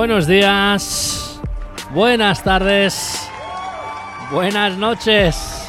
Buenos 0.00 0.26
días, 0.26 1.38
buenas 1.92 2.42
tardes, 2.42 3.28
buenas 4.30 4.78
noches. 4.78 5.68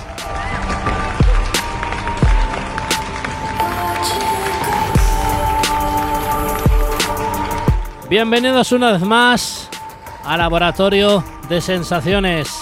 Bienvenidos 8.09 8.71
una 8.71 8.93
vez 8.93 9.01
más 9.01 9.69
al 10.23 10.37
Laboratorio 10.37 11.21
de 11.49 11.59
Sensaciones. 11.59 12.60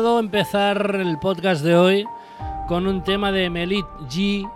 Empezar 0.00 0.96
el 0.96 1.18
podcast 1.18 1.62
de 1.62 1.76
hoy 1.76 2.06
con 2.68 2.86
un 2.86 3.04
tema 3.04 3.30
de 3.32 3.50
Melit 3.50 3.84
G, 4.08 4.50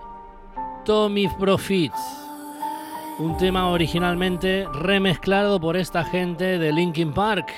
Tommy 0.86 1.28
Profits. 1.28 2.00
Un 3.18 3.36
tema 3.36 3.68
originalmente 3.68 4.66
remezclado 4.72 5.60
por 5.60 5.76
esta 5.76 6.02
gente 6.04 6.58
de 6.58 6.72
Linkin 6.72 7.12
Park. 7.12 7.52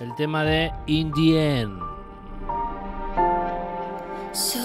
El 0.00 0.12
tema 0.16 0.42
de. 0.42 0.72
Si 4.32 4.58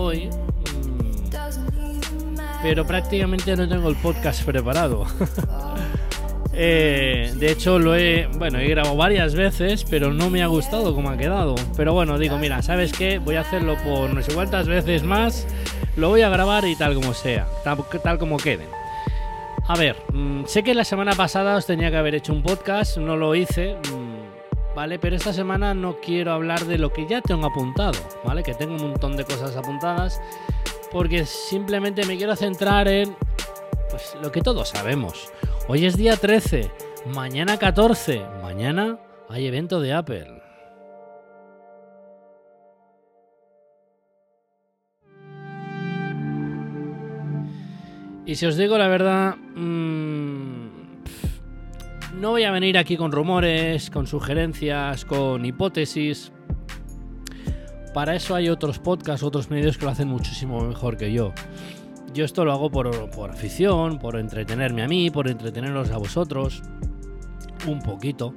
hoy, 0.00 0.28
mm, 0.28 1.20
pero 2.62 2.86
prácticamente 2.86 3.56
no 3.56 3.68
tengo 3.68 3.88
el 3.88 3.96
podcast 3.96 4.44
preparado. 4.44 5.06
Eh, 6.62 7.32
de 7.36 7.52
hecho, 7.52 7.78
lo 7.78 7.94
he, 7.94 8.28
bueno, 8.36 8.58
he 8.58 8.68
grabado 8.68 8.94
varias 8.94 9.34
veces, 9.34 9.84
pero 9.88 10.12
no 10.12 10.28
me 10.28 10.42
ha 10.42 10.46
gustado 10.46 10.94
como 10.94 11.08
ha 11.08 11.16
quedado. 11.16 11.54
Pero 11.74 11.94
bueno, 11.94 12.18
digo, 12.18 12.36
mira, 12.36 12.60
¿sabes 12.60 12.92
qué? 12.92 13.18
Voy 13.18 13.36
a 13.36 13.40
hacerlo 13.40 13.76
por 13.82 14.12
no 14.12 14.20
sé 14.20 14.34
cuántas 14.34 14.66
veces 14.68 15.02
más. 15.02 15.46
Lo 15.96 16.10
voy 16.10 16.20
a 16.20 16.28
grabar 16.28 16.66
y 16.66 16.76
tal 16.76 16.94
como 16.94 17.14
sea, 17.14 17.46
tal, 17.64 18.18
como 18.18 18.36
quede. 18.36 18.66
A 19.68 19.76
ver, 19.76 19.96
mm, 20.12 20.44
sé 20.46 20.62
que 20.62 20.74
la 20.74 20.84
semana 20.84 21.12
pasada 21.12 21.56
os 21.56 21.64
tenía 21.64 21.90
que 21.90 21.96
haber 21.96 22.14
hecho 22.14 22.32
un 22.32 22.42
podcast, 22.42 22.98
no 22.98 23.16
lo 23.16 23.34
hice. 23.34 23.76
¿Vale? 24.80 24.98
Pero 24.98 25.14
esta 25.14 25.34
semana 25.34 25.74
no 25.74 26.00
quiero 26.00 26.32
hablar 26.32 26.64
de 26.64 26.78
lo 26.78 26.90
que 26.90 27.06
ya 27.06 27.20
tengo 27.20 27.48
apuntado, 27.48 27.98
¿vale? 28.24 28.42
Que 28.42 28.54
tengo 28.54 28.76
un 28.76 28.80
montón 28.80 29.14
de 29.14 29.26
cosas 29.26 29.54
apuntadas, 29.54 30.22
porque 30.90 31.26
simplemente 31.26 32.06
me 32.06 32.16
quiero 32.16 32.34
centrar 32.34 32.88
en 32.88 33.14
pues, 33.90 34.16
lo 34.22 34.32
que 34.32 34.40
todos 34.40 34.70
sabemos. 34.70 35.30
Hoy 35.68 35.84
es 35.84 35.98
día 35.98 36.16
13, 36.16 36.70
mañana 37.14 37.58
14, 37.58 38.24
mañana 38.40 38.98
hay 39.28 39.48
evento 39.48 39.82
de 39.82 39.92
Apple. 39.92 40.42
Y 48.24 48.34
si 48.34 48.46
os 48.46 48.56
digo 48.56 48.78
la 48.78 48.88
verdad, 48.88 49.36
mmm, 49.36 50.39
no 52.20 52.30
voy 52.30 52.44
a 52.44 52.50
venir 52.50 52.76
aquí 52.76 52.98
con 52.98 53.12
rumores, 53.12 53.88
con 53.88 54.06
sugerencias, 54.06 55.06
con 55.06 55.44
hipótesis. 55.46 56.30
Para 57.94 58.14
eso 58.14 58.34
hay 58.34 58.50
otros 58.50 58.78
podcasts, 58.78 59.22
otros 59.22 59.50
medios 59.50 59.78
que 59.78 59.86
lo 59.86 59.90
hacen 59.90 60.08
muchísimo 60.08 60.60
mejor 60.60 60.98
que 60.98 61.12
yo. 61.12 61.32
Yo 62.12 62.26
esto 62.26 62.44
lo 62.44 62.52
hago 62.52 62.70
por, 62.70 62.88
afición, 63.30 63.98
por 63.98 64.16
entretenerme 64.16 64.82
a 64.82 64.88
mí, 64.88 65.10
por 65.10 65.28
entreteneros 65.28 65.90
a 65.90 65.96
vosotros. 65.96 66.62
Un 67.66 67.80
poquito. 67.80 68.34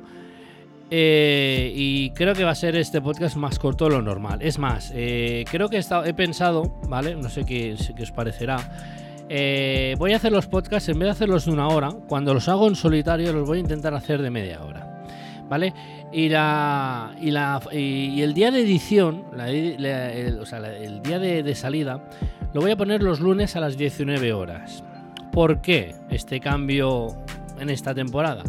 Eh, 0.89 1.71
y 1.75 2.11
creo 2.11 2.33
que 2.35 2.45
va 2.45 2.51
a 2.51 2.55
ser 2.55 2.77
este 2.77 3.01
podcast 3.01 3.35
más 3.35 3.59
corto 3.59 3.85
de 3.85 3.91
lo 3.91 4.01
normal. 4.01 4.41
Es 4.41 4.59
más, 4.59 4.91
eh, 4.95 5.43
creo 5.51 5.67
que 5.67 5.77
he, 5.77 5.83
he, 6.05 6.13
pensado, 6.13 6.79
¿vale? 6.87 7.15
No 7.15 7.29
sé 7.29 7.45
qué, 7.45 7.75
qué 7.97 8.03
os 8.03 8.11
parecerá 8.11 9.02
eh, 9.35 9.95
voy 9.97 10.13
a 10.13 10.17
hacer 10.17 10.31
los 10.31 10.45
podcasts, 10.45 10.89
en 10.89 10.99
vez 10.99 11.07
de 11.07 11.11
hacerlos 11.13 11.45
de 11.45 11.51
una 11.51 11.67
hora, 11.67 11.89
cuando 12.07 12.35
los 12.35 12.47
hago 12.49 12.67
en 12.67 12.75
solitario 12.75 13.33
los 13.33 13.47
voy 13.47 13.57
a 13.57 13.61
intentar 13.61 13.95
hacer 13.95 14.21
de 14.21 14.29
media 14.29 14.61
hora. 14.61 15.03
¿Vale? 15.49 15.73
Y, 16.11 16.29
la, 16.29 17.15
y, 17.19 18.21
el 18.21 18.33
día 18.35 18.51
de 18.51 18.61
edición, 18.61 19.25
el, 19.43 20.37
o 20.39 20.45
sea, 20.45 20.59
el 20.59 21.01
día 21.01 21.17
de, 21.17 21.41
de 21.41 21.55
salida, 21.55 22.07
lo 22.53 22.61
voy 22.61 22.69
a 22.69 22.77
poner 22.77 23.01
los 23.01 23.21
lunes 23.21 23.55
a 23.55 23.59
las 23.59 23.75
19 23.75 24.33
horas. 24.33 24.83
¿Por 25.31 25.61
qué 25.61 25.95
este 26.11 26.39
cambio 26.39 27.17
en 27.59 27.71
esta 27.71 27.95
temporada? 27.95 28.43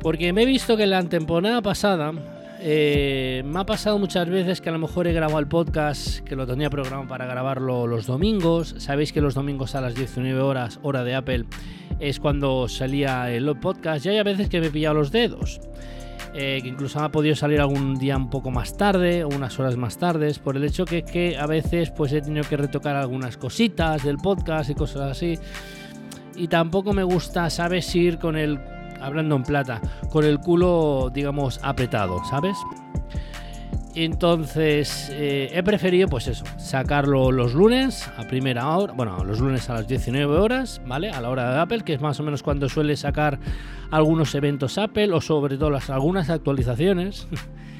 Porque 0.00 0.32
me 0.32 0.42
he 0.42 0.46
visto 0.46 0.76
que 0.76 0.88
la 0.88 1.00
temporada 1.04 1.62
pasada 1.62 2.12
eh, 2.66 3.42
me 3.44 3.60
ha 3.60 3.66
pasado 3.66 3.98
muchas 3.98 4.26
veces 4.26 4.62
que 4.62 4.70
a 4.70 4.72
lo 4.72 4.78
mejor 4.78 5.06
he 5.06 5.12
grabado 5.12 5.38
el 5.38 5.46
podcast, 5.46 6.20
que 6.20 6.34
lo 6.34 6.46
tenía 6.46 6.70
programado 6.70 7.06
para 7.06 7.26
grabarlo 7.26 7.86
los 7.86 8.06
domingos. 8.06 8.74
Sabéis 8.78 9.12
que 9.12 9.20
los 9.20 9.34
domingos 9.34 9.74
a 9.74 9.82
las 9.82 9.94
19 9.94 10.40
horas, 10.40 10.80
hora 10.82 11.04
de 11.04 11.14
Apple, 11.14 11.44
es 12.00 12.20
cuando 12.20 12.66
salía 12.68 13.30
el 13.30 13.54
podcast. 13.58 14.06
Y 14.06 14.08
hay 14.08 14.16
a 14.16 14.22
veces 14.22 14.48
que 14.48 14.62
me 14.62 14.68
he 14.68 14.70
pillado 14.70 14.94
los 14.94 15.12
dedos. 15.12 15.60
Eh, 16.32 16.60
que 16.62 16.68
incluso 16.68 17.00
ha 17.00 17.12
podido 17.12 17.36
salir 17.36 17.60
algún 17.60 17.96
día 17.96 18.16
un 18.16 18.30
poco 18.30 18.50
más 18.50 18.78
tarde, 18.78 19.26
unas 19.26 19.60
horas 19.60 19.76
más 19.76 19.98
tardes, 19.98 20.38
por 20.38 20.56
el 20.56 20.64
hecho 20.64 20.86
que, 20.86 21.02
que 21.02 21.36
a 21.36 21.46
veces 21.46 21.90
pues 21.90 22.14
he 22.14 22.22
tenido 22.22 22.48
que 22.48 22.56
retocar 22.56 22.96
algunas 22.96 23.36
cositas 23.36 24.02
del 24.02 24.16
podcast 24.16 24.70
y 24.70 24.74
cosas 24.74 25.02
así. 25.10 25.38
Y 26.34 26.48
tampoco 26.48 26.94
me 26.94 27.02
gusta, 27.02 27.50
¿sabes? 27.50 27.94
Ir 27.94 28.18
con 28.18 28.36
el 28.36 28.58
hablando 29.04 29.36
en 29.36 29.42
plata, 29.42 29.80
con 30.10 30.24
el 30.24 30.38
culo, 30.38 31.10
digamos, 31.12 31.60
apretado, 31.62 32.22
¿sabes? 32.24 32.56
Entonces 33.94 35.08
eh, 35.12 35.50
he 35.52 35.62
preferido, 35.62 36.08
pues 36.08 36.26
eso, 36.26 36.44
sacarlo 36.58 37.30
los 37.30 37.54
lunes 37.54 38.10
a 38.16 38.24
primera 38.24 38.76
hora, 38.76 38.92
bueno, 38.92 39.22
los 39.22 39.38
lunes 39.38 39.70
a 39.70 39.74
las 39.74 39.86
19 39.86 40.36
horas, 40.36 40.82
¿vale? 40.84 41.10
A 41.10 41.20
la 41.20 41.30
hora 41.30 41.52
de 41.52 41.60
Apple, 41.60 41.82
que 41.82 41.94
es 41.94 42.00
más 42.00 42.18
o 42.18 42.24
menos 42.24 42.42
cuando 42.42 42.68
suele 42.68 42.96
sacar 42.96 43.38
algunos 43.92 44.34
eventos 44.34 44.78
Apple 44.78 45.12
o 45.12 45.20
sobre 45.20 45.56
todo 45.58 45.70
las, 45.70 45.90
algunas 45.90 46.28
actualizaciones. 46.28 47.28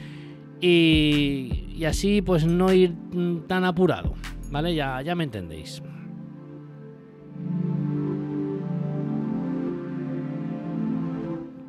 y, 0.61 1.75
y, 1.77 1.85
así, 1.85 2.23
pues 2.23 2.47
no 2.47 2.73
ir 2.73 2.95
tan 3.49 3.65
apurado, 3.65 4.15
¿vale? 4.53 4.73
Ya, 4.73 5.03
ya 5.03 5.17
me 5.17 5.25
entendéis. 5.25 5.83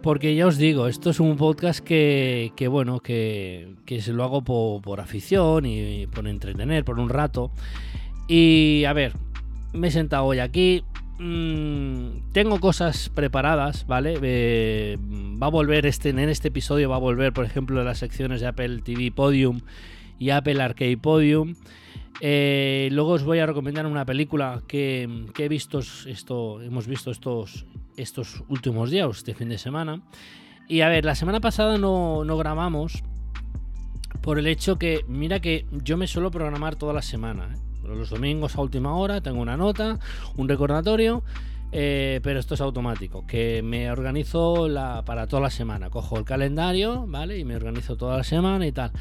Porque 0.05 0.35
ya 0.35 0.45
os 0.47 0.57
digo, 0.57 0.87
esto 0.87 1.09
es 1.09 1.19
un 1.19 1.35
podcast 1.35 1.79
que, 1.81 2.53
que 2.55 2.69
bueno, 2.69 3.01
que, 3.01 3.73
que, 3.85 4.01
se 4.01 4.13
lo 4.13 4.23
hago 4.23 4.43
por, 4.43 4.81
por 4.81 5.01
afición 5.01 5.65
y 5.65 6.07
por 6.07 6.27
entretener, 6.27 6.85
por 6.85 6.99
un 6.99 7.09
rato. 7.09 7.51
Y 8.27 8.85
a 8.85 8.93
ver, 8.93 9.13
me 9.73 9.87
he 9.87 9.91
sentado 9.91 10.25
hoy 10.25 10.37
aquí, 10.39 10.83
Mm, 11.17 12.31
tengo 12.33 12.59
cosas 12.59 13.09
preparadas, 13.09 13.87
¿vale? 13.87 14.19
Eh, 14.21 14.97
va 15.41 15.47
a 15.47 15.49
volver 15.49 15.85
este, 15.85 16.09
en 16.09 16.19
este 16.19 16.49
episodio, 16.49 16.89
va 16.89 16.97
a 16.97 16.99
volver, 16.99 17.31
por 17.31 17.45
ejemplo, 17.45 17.83
las 17.83 17.99
secciones 17.99 18.41
de 18.41 18.47
Apple 18.47 18.81
TV 18.83 19.11
Podium 19.11 19.61
y 20.19 20.31
Apple 20.31 20.61
Arcade 20.61 20.97
Podium. 20.97 21.55
Eh, 22.21 22.89
luego 22.91 23.12
os 23.12 23.23
voy 23.23 23.39
a 23.39 23.45
recomendar 23.45 23.85
una 23.85 24.06
película 24.06 24.62
que, 24.67 25.27
he 25.38 25.50
visto, 25.50 25.79
esto, 25.79 26.62
hemos 26.62 26.88
visto 26.88 27.12
estos, 27.12 27.65
estos 27.97 28.44
últimos 28.47 28.89
días, 28.89 29.09
este 29.17 29.33
fin 29.33 29.50
de 29.50 29.57
semana. 29.57 30.01
Y 30.67 30.81
a 30.81 30.89
ver, 30.89 31.06
la 31.06 31.15
semana 31.15 31.39
pasada 31.39 31.77
no, 31.77 32.23
grabamos 32.38 33.03
por 34.21 34.39
el 34.39 34.47
hecho 34.47 34.77
que, 34.77 35.06
mira 35.07 35.39
que 35.39 35.65
yo 35.83 35.97
me 35.97 36.07
suelo 36.07 36.31
programar 36.31 36.75
toda 36.75 36.94
la 36.94 37.01
semana. 37.01 37.50
¿eh? 37.53 37.88
Los 37.88 38.09
domingos 38.09 38.56
a 38.56 38.62
última 38.62 38.95
hora 38.95 39.21
tengo 39.21 39.41
una 39.41 39.57
nota, 39.57 40.00
un 40.35 40.50
recordatorio, 40.50 41.23
eh, 41.77 42.22
pero 42.24 42.39
esto 42.39 42.54
es 42.54 42.62
automático, 42.62 43.27
que 43.27 43.62
me 43.62 43.92
organizo 43.92 44.69
la, 44.69 45.04
para 45.04 45.27
toda 45.27 45.42
la 45.42 45.50
semana. 45.50 45.89
Cojo 45.89 46.18
el 46.18 46.24
calendario, 46.24 47.06
¿vale? 47.06 47.38
Y 47.38 47.44
me 47.44 47.54
organizo 47.54 47.98
toda 47.98 48.16
la 48.16 48.24
semana 48.24 48.66
y 48.66 48.72
tal. 48.72 48.92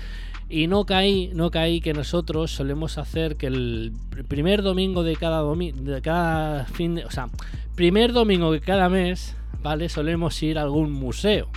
Y 0.49 0.67
no 0.67 0.85
caí, 0.85 1.31
no 1.35 1.53
caí 1.53 1.81
que 1.81 1.95
nosotros 1.95 2.51
solemos 2.51 2.99
hacer 2.99 3.37
que 3.37 3.47
el 3.47 3.93
primer 4.27 4.63
domingo 4.63 5.05
de 5.05 5.15
cada 5.15 5.39
domingo, 5.39 5.83
de 5.85 6.03
cada 6.03 6.67
o 7.07 7.11
sea, 7.13 7.29
primer 7.77 8.13
domingo 8.13 8.51
de 8.51 8.61
cada 8.61 8.89
mes, 8.89 9.37
¿vale? 9.63 9.89
Solemos 9.89 10.43
ir 10.43 10.59
a 10.59 10.63
algún 10.63 10.91
museo. 10.91 11.51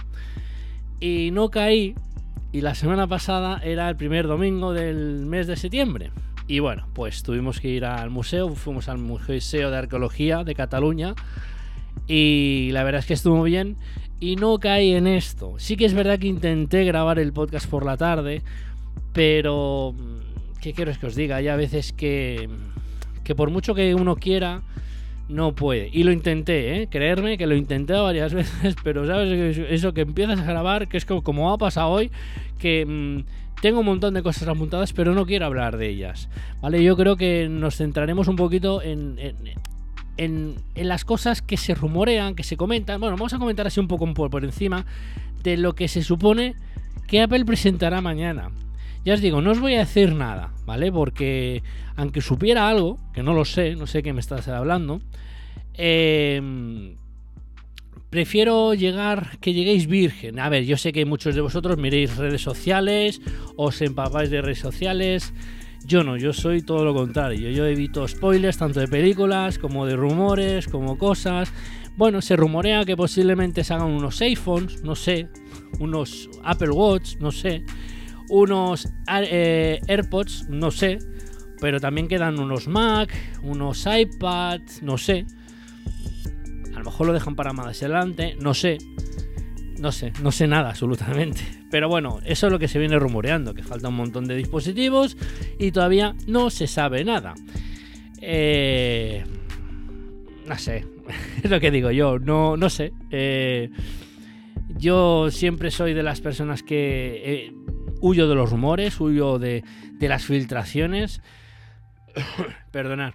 Y 1.00 1.31
no 1.31 1.50
caí, 1.50 1.96
y 2.52 2.62
la 2.62 2.75
semana 2.75 3.08
pasada 3.08 3.60
era 3.64 3.90
el 3.90 3.96
primer 3.96 4.28
domingo 4.28 4.72
del 4.72 5.25
mes 5.25 5.48
de 5.48 5.56
septiembre. 5.56 6.12
Y 6.47 6.59
bueno, 6.59 6.88
pues 6.94 7.23
tuvimos 7.23 7.59
que 7.59 7.67
ir 7.67 7.83
al 7.83 8.09
museo, 8.09 8.49
fuimos 8.55 8.88
al 8.88 8.97
Museo 8.99 9.69
de 9.69 9.77
Arqueología 9.77 10.45
de 10.45 10.55
Cataluña 10.55 11.13
y 12.07 12.69
la 12.71 12.83
verdad 12.83 12.99
es 12.99 13.05
que 13.05 13.13
estuvo 13.13 13.44
bien 13.44 13.75
y 14.21 14.38
no 14.38 14.57
caí 14.57 14.94
en 14.94 15.07
esto. 15.07 15.55
Sí 15.57 15.75
que 15.75 15.85
es 15.85 15.94
verdad 15.94 16.19
que 16.19 16.27
intenté 16.27 16.85
grabar 16.85 17.19
el 17.19 17.33
podcast 17.33 17.69
por 17.69 17.85
la 17.85 17.97
tarde, 17.97 18.44
pero 19.11 19.94
mm, 19.97 20.59
¿qué 20.61 20.71
quiero 20.71 20.89
es 20.89 20.97
que 20.97 21.07
os 21.07 21.15
diga? 21.15 21.35
Hay 21.35 21.49
a 21.49 21.57
veces 21.57 21.91
que, 21.91 22.49
que 23.25 23.35
por 23.35 23.51
mucho 23.51 23.75
que 23.75 23.94
uno 23.94 24.15
quiera, 24.15 24.61
no 25.29 25.53
puede. 25.53 25.89
Y 25.91 26.03
lo 26.03 26.12
intenté, 26.12 26.81
¿eh? 26.81 26.88
Creerme 26.88 27.38
que 27.38 27.47
lo 27.47 27.56
intenté 27.56 27.94
varias 27.94 28.33
veces, 28.35 28.75
pero 28.83 29.06
sabes 29.06 29.57
eso 29.69 29.94
que 29.94 30.01
empiezas 30.01 30.39
a 30.39 30.45
grabar, 30.45 30.88
que 30.88 30.97
es 30.97 31.06
como, 31.06 31.24
como 31.24 31.51
ha 31.51 31.57
pasado 31.57 31.89
hoy, 31.89 32.12
que... 32.59 32.85
Mm, 32.85 33.38
tengo 33.62 33.79
un 33.79 33.88
montón 33.88 34.13
de 34.13 34.21
cosas 34.21 34.47
apuntadas, 34.47 34.94
pero 34.94 35.15
no 35.15 35.25
quiero 35.25 35.47
hablar 35.47 35.77
de 35.77 35.89
ellas. 35.89 36.29
¿Vale? 36.62 36.83
Yo 36.83 36.95
creo 36.95 37.18
que 37.18 37.47
nos 37.50 37.77
centraremos 37.77 38.27
un 38.27 38.35
poquito 38.35 38.83
en, 38.83 39.18
en, 40.18 40.56
las 40.75 41.06
cosas 41.06 41.41
que 41.41 41.57
se 41.57 41.73
rumorean, 41.73 42.35
que 42.35 42.44
se 42.44 42.57
comentan. 42.57 43.00
Bueno, 43.00 43.18
vamos 43.18 43.33
a 43.33 43.39
comentar 43.39 43.65
así 43.68 43.80
un 43.80 43.88
poco 43.88 44.13
por, 44.13 44.30
por 44.30 44.44
encima 44.44 44.85
de 45.44 45.57
lo 45.57 45.73
que 45.73 45.88
se 45.88 46.03
supone 46.03 46.56
que 47.07 47.21
Apple 47.21 47.45
presentará 47.45 48.01
mañana. 48.01 48.51
Ya 49.07 49.13
os 49.13 49.21
digo, 49.21 49.39
no 49.39 49.51
os 49.51 49.62
voy 49.62 49.74
a 49.75 49.80
decir 49.80 50.13
nada, 50.15 50.51
¿vale? 50.65 50.92
Porque 50.92 51.63
aunque 51.95 52.19
supiera 52.19 52.68
algo, 52.68 53.00
que 53.13 53.24
no 53.24 53.33
lo 53.33 53.45
sé, 53.45 53.74
no 53.77 53.88
sé 53.88 54.04
qué 54.04 54.12
me 54.12 54.19
estás 54.19 54.50
hablando, 54.50 55.00
eh, 55.75 56.94
prefiero 58.09 58.74
llegar 58.74 59.39
que 59.39 59.54
lleguéis 59.54 59.88
virgen. 59.88 60.39
A 60.42 60.50
ver, 60.50 60.65
yo 60.65 60.75
sé 60.75 60.92
que 60.92 61.06
muchos 61.06 61.36
de 61.36 61.39
vosotros 61.39 61.77
miréis 61.77 62.18
redes 62.18 62.42
sociales, 62.42 63.21
os 63.56 63.81
empapáis 63.81 64.30
de 64.30 64.42
redes 64.42 64.59
sociales. 64.59 65.33
Yo 65.86 66.04
no, 66.04 66.18
yo 66.18 66.33
soy 66.33 66.62
todo 66.62 66.83
lo 66.83 66.94
contrario. 66.94 67.50
Yo 67.50 67.65
evito 67.65 68.06
spoilers 68.09 68.57
tanto 68.57 68.81
de 68.81 68.89
películas 68.89 69.57
como 69.57 69.86
de 69.86 69.95
rumores, 69.95 70.68
como 70.68 70.98
cosas. 70.98 71.54
Bueno, 71.95 72.21
se 72.21 72.36
rumorea 72.36 72.83
que 72.83 72.98
posiblemente 72.98 73.63
se 73.63 73.74
hagan 73.74 73.88
unos 73.88 74.19
iPhones, 74.19 74.83
no 74.83 74.95
sé, 74.95 75.30
unos 75.80 76.30
Apple 76.44 76.71
Watch, 76.71 77.15
no 77.21 77.31
sé, 77.31 77.63
unos 78.29 78.89
eh, 79.09 79.79
AirPods, 79.88 80.50
no 80.50 80.71
sé, 80.71 81.00
pero 81.59 81.79
también 81.79 82.07
quedan 82.07 82.39
unos 82.39 82.68
Mac, 82.68 83.13
unos 83.41 83.85
iPad, 83.85 84.62
no 84.81 84.97
sé. 84.97 85.25
A 86.75 86.79
lo 86.79 86.85
mejor 86.85 87.07
lo 87.07 87.13
dejan 87.13 87.35
para 87.35 87.53
más 87.53 87.81
adelante, 87.81 88.35
no 88.39 88.53
sé. 88.53 88.77
No 89.79 89.91
sé, 89.91 90.12
no 90.24 90.31
sé 90.31 90.47
nada 90.47 90.69
absolutamente. 90.69 91.41
Pero 91.69 91.88
bueno, 91.88 92.19
eso 92.25 92.47
es 92.47 92.51
lo 92.51 92.59
que 92.59 92.68
se 92.68 92.79
viene 92.79 92.97
rumoreando, 92.97 93.53
que 93.53 93.63
falta 93.63 93.89
un 93.89 93.95
montón 93.95 94.25
de 94.25 94.35
dispositivos 94.35 95.18
y 95.59 95.71
todavía 95.71 96.15
no 96.25 96.50
se 96.50 96.68
sabe 96.68 97.03
nada. 97.03 97.35
Eh, 98.21 99.23
no 100.47 100.57
sé, 100.57 100.85
es 101.44 101.50
lo 101.50 101.59
que 101.59 101.71
digo 101.71 101.91
yo, 101.91 102.19
no, 102.19 102.57
no 102.57 102.69
sé. 102.69 102.94
Eh, 103.12 103.69
yo 104.69 105.30
siempre 105.31 105.71
soy 105.71 105.94
de 105.94 106.03
las 106.03 106.21
personas 106.21 106.63
que 106.63 107.21
eh, 107.25 107.53
huyo 108.01 108.27
de 108.27 108.35
los 108.35 108.49
rumores, 108.49 108.99
huyo 108.99 109.39
de, 109.39 109.63
de 109.94 110.07
las 110.07 110.25
filtraciones. 110.25 111.21
Perdonad. 112.71 113.13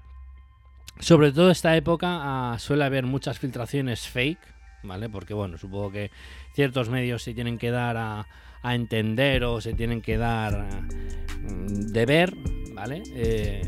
Sobre 1.00 1.32
todo 1.32 1.50
esta 1.50 1.76
época 1.76 2.52
ah, 2.52 2.58
suele 2.58 2.84
haber 2.84 3.06
muchas 3.06 3.38
filtraciones 3.38 4.08
fake, 4.08 4.38
¿vale? 4.82 5.08
Porque 5.08 5.34
bueno, 5.34 5.58
supongo 5.58 5.90
que 5.90 6.10
ciertos 6.54 6.90
medios 6.90 7.22
se 7.22 7.34
tienen 7.34 7.58
que 7.58 7.70
dar 7.70 7.96
a, 7.96 8.26
entender 8.64 9.42
o 9.42 9.60
se 9.60 9.74
tienen 9.74 10.00
que 10.00 10.16
dar 10.16 10.84
mm, 11.40 11.92
de 11.92 12.06
ver, 12.06 12.34
¿vale? 12.74 13.02
Eh, 13.16 13.62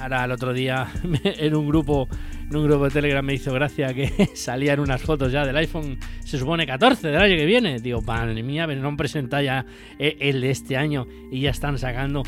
ahora 0.00 0.24
el 0.24 0.32
otro 0.32 0.52
día 0.52 0.88
en 1.24 1.54
un 1.54 1.68
grupo 1.68 2.08
en 2.50 2.56
un 2.56 2.66
grupo 2.66 2.84
de 2.84 2.90
Telegram 2.90 3.24
me 3.24 3.34
hizo 3.34 3.52
gracia 3.52 3.94
que 3.94 4.30
salían 4.34 4.80
unas 4.80 5.00
fotos 5.00 5.30
ya 5.30 5.46
del 5.46 5.56
iPhone, 5.56 5.98
se 6.24 6.36
supone 6.36 6.66
14 6.66 7.08
del 7.08 7.20
año 7.20 7.36
que 7.36 7.46
viene. 7.46 7.78
Digo, 7.78 8.02
madre 8.02 8.42
mía, 8.42 8.66
no 8.66 8.96
presenta 8.96 9.40
ya 9.40 9.64
eh, 9.98 10.16
el 10.20 10.40
de 10.40 10.50
este 10.50 10.76
año 10.76 11.06
y 11.30 11.42
ya 11.42 11.50
están 11.50 11.78
sacando. 11.78 12.24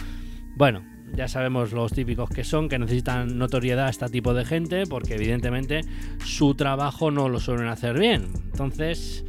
Bueno, 0.54 0.84
ya 1.12 1.26
sabemos 1.26 1.72
los 1.72 1.92
típicos 1.92 2.30
que 2.30 2.44
son, 2.44 2.68
que 2.68 2.78
necesitan 2.78 3.36
notoriedad 3.36 3.86
a 3.86 3.90
este 3.90 4.08
tipo 4.10 4.32
de 4.32 4.44
gente, 4.44 4.86
porque 4.86 5.14
evidentemente 5.14 5.80
su 6.24 6.54
trabajo 6.54 7.10
no 7.10 7.28
lo 7.28 7.40
suelen 7.40 7.66
hacer 7.66 7.98
bien. 7.98 8.28
Entonces, 8.52 9.24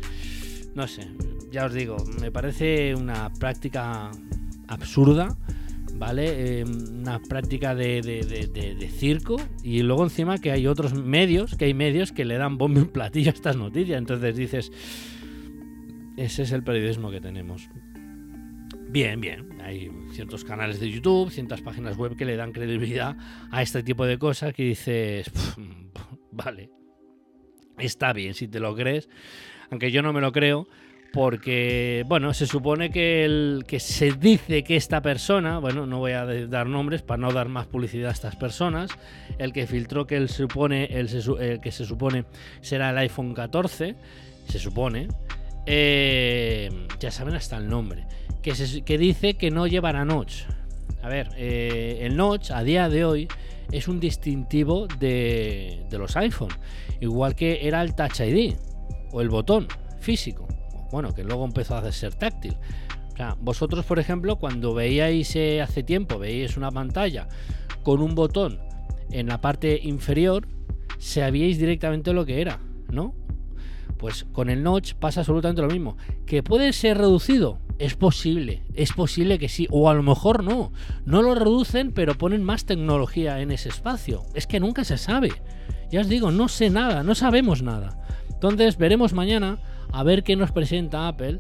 no 0.76 0.88
sé, 0.88 1.08
ya 1.52 1.66
os 1.66 1.74
digo, 1.74 1.98
me 2.22 2.32
parece 2.32 2.94
una 2.94 3.32
práctica 3.34 4.12
absurda, 4.68 5.36
¿vale? 6.04 6.60
Eh, 6.60 6.66
una 6.66 7.22
práctica 7.22 7.74
de, 7.74 8.90
circo 8.92 9.38
y 9.64 9.84
luego 9.84 10.04
encima 10.04 10.38
que 10.38 10.52
hay 10.52 10.68
otros 10.68 10.94
medios, 10.94 11.56
que 11.56 11.64
hay 11.64 11.74
medios 11.74 12.12
que 12.12 12.26
le 12.26 12.38
dan 12.38 12.58
bombo 12.58 12.82
en 12.82 12.90
platillo 12.90 13.32
a 13.32 13.34
estas 13.34 13.56
noticias. 13.56 13.98
Entonces 13.98 14.36
dices, 14.36 14.72
ese 16.18 16.44
es 16.44 16.52
el 16.52 16.62
periodismo 16.62 17.10
que 17.10 17.22
tenemos. 17.22 17.70
Bien, 18.90 19.22
bien. 19.22 19.62
Hay 19.62 19.90
ciertos 20.12 20.44
canales 20.44 20.82
de 20.82 20.92
YouTube, 20.92 21.32
ciertas 21.32 21.62
páginas 21.62 21.96
web 21.96 22.18
que 22.18 22.26
le 22.26 22.36
dan 22.36 22.52
credibilidad 22.52 23.16
a 23.50 23.62
este 23.62 23.82
tipo 23.82 24.06
de 24.06 24.18
cosas 24.18 24.54
que 24.54 24.64
dices, 24.64 25.32
vale, 26.34 26.70
está 27.78 28.12
bien 28.12 28.34
si 28.34 28.50
te 28.50 28.60
lo 28.60 28.76
crees, 28.76 29.08
aunque 29.72 29.90
yo 29.90 30.02
no 30.02 30.12
me 30.12 30.20
lo 30.20 30.34
creo, 30.34 30.68
porque, 31.14 32.04
bueno, 32.08 32.34
se 32.34 32.48
supone 32.48 32.90
que 32.90 33.24
el 33.24 33.64
que 33.68 33.80
se 33.80 34.12
dice 34.14 34.64
que 34.64 34.76
esta 34.76 35.02
persona, 35.02 35.60
bueno, 35.60 35.86
no 35.86 36.00
voy 36.00 36.14
a 36.14 36.26
dar 36.26 36.68
nombres 36.68 37.04
para 37.04 37.22
no 37.22 37.32
dar 37.32 37.48
más 37.48 37.68
publicidad 37.68 38.10
a 38.10 38.14
estas 38.14 38.36
personas, 38.36 38.90
el 39.38 39.54
que 39.54 39.68
filtró 39.68 40.08
que 40.08 40.18
él 40.18 40.28
supone, 40.28 40.86
el, 40.86 41.08
que 41.62 41.72
se 41.72 41.86
supone 41.86 42.26
será 42.62 42.90
el 42.90 42.98
iPhone 42.98 43.34
14, 43.34 43.96
se 44.50 44.60
supone, 44.60 45.08
eh, 45.66 46.70
ya 47.00 47.12
saben 47.12 47.36
hasta 47.36 47.58
el 47.58 47.70
nombre 47.70 48.06
que, 48.44 48.98
dice 48.98 49.36
que 49.36 49.50
no 49.50 49.68
llevará 49.68 50.06
notch. 50.06 50.44
A 51.02 51.10
ver, 51.10 51.30
eh, 51.38 52.00
el 52.02 52.16
notch 52.16 52.52
a 52.52 52.64
día 52.64 52.90
de 52.90 53.06
hoy 53.06 53.28
es 53.72 53.88
un 53.88 54.00
distintivo 54.00 54.88
de, 55.00 55.86
los 55.92 56.16
iPhone, 56.18 56.52
igual 57.00 57.36
que 57.36 57.68
era 57.68 57.82
el 57.82 57.96
Touch 57.96 58.20
ID 58.20 58.56
o 59.12 59.22
el 59.22 59.30
botón 59.30 59.68
físico, 60.00 60.48
bueno, 60.94 61.12
que 61.16 61.24
luego 61.24 61.44
empezó 61.44 61.76
a 61.76 61.92
ser 61.92 62.14
táctil. 62.14 62.56
O 63.14 63.18
sea, 63.18 63.36
vosotros, 63.42 63.84
por 63.84 63.98
ejemplo, 63.98 64.36
cuando 64.36 64.76
veíais 64.76 65.36
eh, 65.36 65.60
hace 65.60 65.82
tiempo, 65.82 66.20
veíais 66.20 66.56
una 66.56 66.70
pantalla 66.70 67.28
con 67.82 68.00
un 68.00 68.14
botón 68.14 68.60
en 69.10 69.26
la 69.26 69.42
parte 69.42 69.80
inferior, 69.82 70.48
sabíais 71.00 71.58
directamente 71.58 72.14
lo 72.14 72.28
que 72.28 72.42
era, 72.42 72.60
¿no? 72.92 73.16
Pues 73.98 74.26
con 74.34 74.52
el 74.52 74.62
notch 74.62 74.94
pasa 74.94 75.22
absolutamente 75.22 75.64
lo 75.64 75.68
mismo. 75.68 75.98
¿Que 76.28 76.44
puede 76.44 76.72
ser 76.74 77.00
reducido? 77.00 77.58
Es 77.80 77.96
posible, 77.96 78.62
es 78.76 78.94
posible 78.94 79.40
que 79.40 79.50
sí, 79.50 79.68
o 79.72 79.90
a 79.90 79.96
lo 79.96 80.04
mejor 80.04 80.44
no. 80.44 80.74
No 81.06 81.24
lo 81.24 81.34
reducen, 81.34 81.92
pero 81.92 82.20
ponen 82.20 82.44
más 82.44 82.66
tecnología 82.66 83.42
en 83.42 83.50
ese 83.50 83.70
espacio. 83.70 84.26
Es 84.36 84.46
que 84.46 84.60
nunca 84.60 84.84
se 84.84 85.00
sabe. 85.00 85.32
Ya 85.90 86.02
os 86.02 86.08
digo, 86.08 86.30
no 86.30 86.50
sé 86.50 86.70
nada, 86.70 87.02
no 87.02 87.16
sabemos 87.16 87.64
nada. 87.64 88.00
Entonces 88.30 88.78
veremos 88.78 89.14
mañana 89.14 89.58
a 89.94 90.04
ver 90.04 90.24
qué 90.24 90.36
nos 90.36 90.52
presenta 90.52 91.08
Apple. 91.08 91.40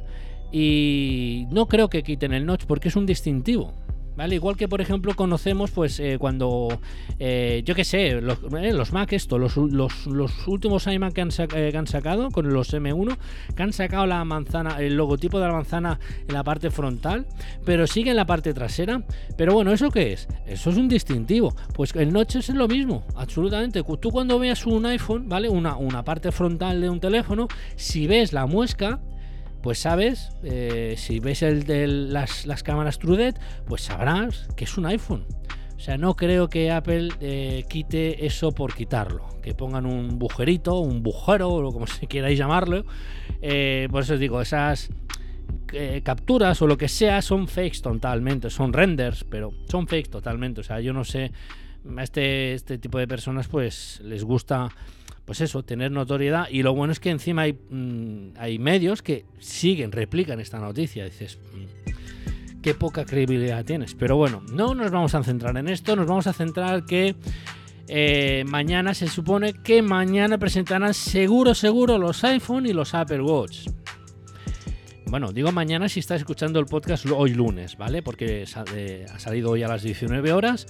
Y 0.52 1.48
no 1.50 1.66
creo 1.68 1.90
que 1.90 2.04
quiten 2.04 2.32
el 2.32 2.46
notch 2.46 2.66
porque 2.66 2.88
es 2.88 2.96
un 2.96 3.06
distintivo. 3.06 3.74
¿Vale? 4.16 4.36
Igual 4.36 4.58
que 4.58 4.68
por 4.68 4.80
ejemplo 4.80 5.16
conocemos 5.16 5.72
pues 5.72 6.00
eh, 6.00 6.18
cuando 6.20 6.80
eh, 7.20 7.64
yo 7.66 7.74
qué 7.74 7.84
sé 7.84 8.22
los, 8.22 8.38
eh, 8.60 8.72
los, 8.72 8.94
Mac 8.94 9.12
esto 9.14 9.40
los, 9.40 9.58
los, 9.58 10.48
últimos 10.48 10.86
iMac 10.86 11.14
que 11.14 11.22
han, 11.22 11.30
que 11.30 11.78
han, 11.78 11.88
sacado 11.88 12.30
con 12.30 12.54
los 12.54 12.74
M1 12.74 13.18
que 13.56 13.64
han 13.64 13.74
sacado 13.74 14.06
la 14.06 14.24
manzana 14.24 14.80
el 14.80 14.96
logotipo 14.96 15.40
de 15.40 15.48
la 15.48 15.54
manzana 15.54 16.00
en 16.28 16.34
la 16.34 16.44
parte 16.44 16.70
frontal 16.70 17.26
pero 17.66 17.88
sigue 17.88 18.12
en 18.12 18.18
la 18.18 18.26
parte 18.26 18.54
trasera. 18.54 19.04
Pero 19.36 19.54
bueno 19.54 19.74
eso 19.74 19.90
qué 19.90 20.14
es 20.14 20.28
eso 20.46 20.70
es 20.70 20.78
un 20.78 20.88
distintivo. 20.88 21.56
Pues 21.74 21.96
el 21.96 22.14
notch 22.14 22.36
es 22.36 22.50
lo 22.50 22.68
mismo 22.68 23.06
absolutamente. 23.16 23.84
Tú 24.00 24.12
cuando 24.12 24.38
veas 24.38 24.66
un 24.66 24.86
iPhone 24.86 25.28
vale 25.28 25.50
una, 25.50 25.76
una 25.78 26.04
parte 26.04 26.32
frontal 26.32 26.82
de 26.82 26.90
un 26.90 27.00
teléfono 27.00 27.48
si 27.76 28.08
ves 28.08 28.34
la 28.34 28.46
muesca 28.46 29.00
pues 29.64 29.80
sabes, 29.80 30.30
eh, 30.44 30.96
si 30.98 31.22
ves 31.22 31.42
el 31.42 31.64
de 31.64 31.88
las, 31.88 32.46
las, 32.46 32.64
cámaras 32.64 33.00
TrueDepth, 33.00 33.40
pues 33.66 33.84
sabrás 33.84 34.50
que 34.58 34.66
es 34.66 34.78
un 34.78 34.86
iPhone. 34.86 35.26
O 35.78 35.80
sea, 35.80 35.98
no 35.98 36.18
creo 36.18 36.50
que 36.50 36.70
Apple 36.70 37.10
eh, 37.22 37.64
quite 37.70 38.26
eso 38.26 38.52
por 38.52 38.76
quitarlo. 38.76 39.26
Que 39.42 39.56
pongan 39.56 39.86
un 39.86 40.20
bujerito, 40.20 40.80
un 40.80 41.02
bujero, 41.02 41.50
o 41.50 41.72
como 41.72 41.88
se 41.88 42.08
queráis 42.08 42.38
llamarlo. 42.38 42.86
Eh, 43.42 43.88
por 43.90 44.04
eso 44.04 44.16
os 44.16 44.20
digo, 44.20 44.42
esas 44.42 44.90
capturas 46.04 46.62
o 46.62 46.68
lo 46.68 46.78
que 46.78 46.88
sea 46.88 47.22
son 47.22 47.48
fakes 47.48 47.80
totalmente. 47.82 48.50
Son 48.50 48.74
renders, 48.74 49.24
pero 49.24 49.54
son 49.70 49.88
fakes 49.88 50.10
totalmente. 50.10 50.60
O 50.60 50.64
sea, 50.64 50.82
yo 50.82 50.92
no 50.92 51.06
sé. 51.06 51.32
A 51.98 52.04
este, 52.04 52.54
este 52.54 52.78
tipo 52.78 52.98
de 52.98 53.08
personas, 53.08 53.48
pues 53.48 54.02
les 54.04 54.24
gusta 54.26 54.70
pues 55.26 55.42
eso, 55.42 55.64
tener 55.64 55.92
notoriedad. 55.92 56.48
Y 56.50 56.64
lo 56.64 56.74
bueno 56.74 56.92
es 56.92 57.00
que 57.00 57.10
encima 57.10 57.44
hay, 57.44 57.54
mm, 57.54 58.60
medios 58.60 59.02
que 59.02 59.26
siguen, 59.40 59.92
replican 59.92 60.40
esta 60.40 60.60
noticia. 60.60 61.06
Dices, 61.06 61.40
mm, 61.54 62.62
qué 62.62 62.74
poca 62.74 63.06
credibilidad 63.06 63.64
tienes. 63.64 63.96
Pero 63.96 64.16
bueno, 64.18 64.42
no 64.52 64.76
nos 64.76 64.92
vamos 64.92 65.16
a 65.16 65.24
centrar 65.24 65.58
en 65.58 65.68
esto, 65.68 65.96
nos 65.96 66.08
vamos 66.08 66.28
a 66.28 66.34
centrar 66.34 66.86
que 66.86 67.16
eh, 67.88 68.44
mañana 68.48 68.94
se 68.94 69.08
supone 69.08 69.54
que 69.54 69.82
mañana 69.82 70.38
presentarán 70.38 70.94
seguro, 70.94 71.54
seguro 71.54 71.98
los 71.98 72.24
iPhone 72.24 72.66
y 72.66 72.74
los 72.74 72.94
Apple 72.94 73.22
Watch. 73.22 73.68
Bueno, 75.14 75.32
digo 75.32 75.52
mañana 75.52 75.90
si 75.90 76.00
estás 76.00 76.22
escuchando 76.22 76.60
el 76.60 76.66
podcast 76.66 77.06
hoy 77.06 77.36
lunes, 77.36 77.78
¿vale? 77.78 78.02
Porque 78.02 78.46
ha 78.48 79.20
salido 79.20 79.52
hoy 79.52 79.62
a 79.62 79.68
las 79.68 79.84
19 79.84 80.34
horas. 80.34 80.66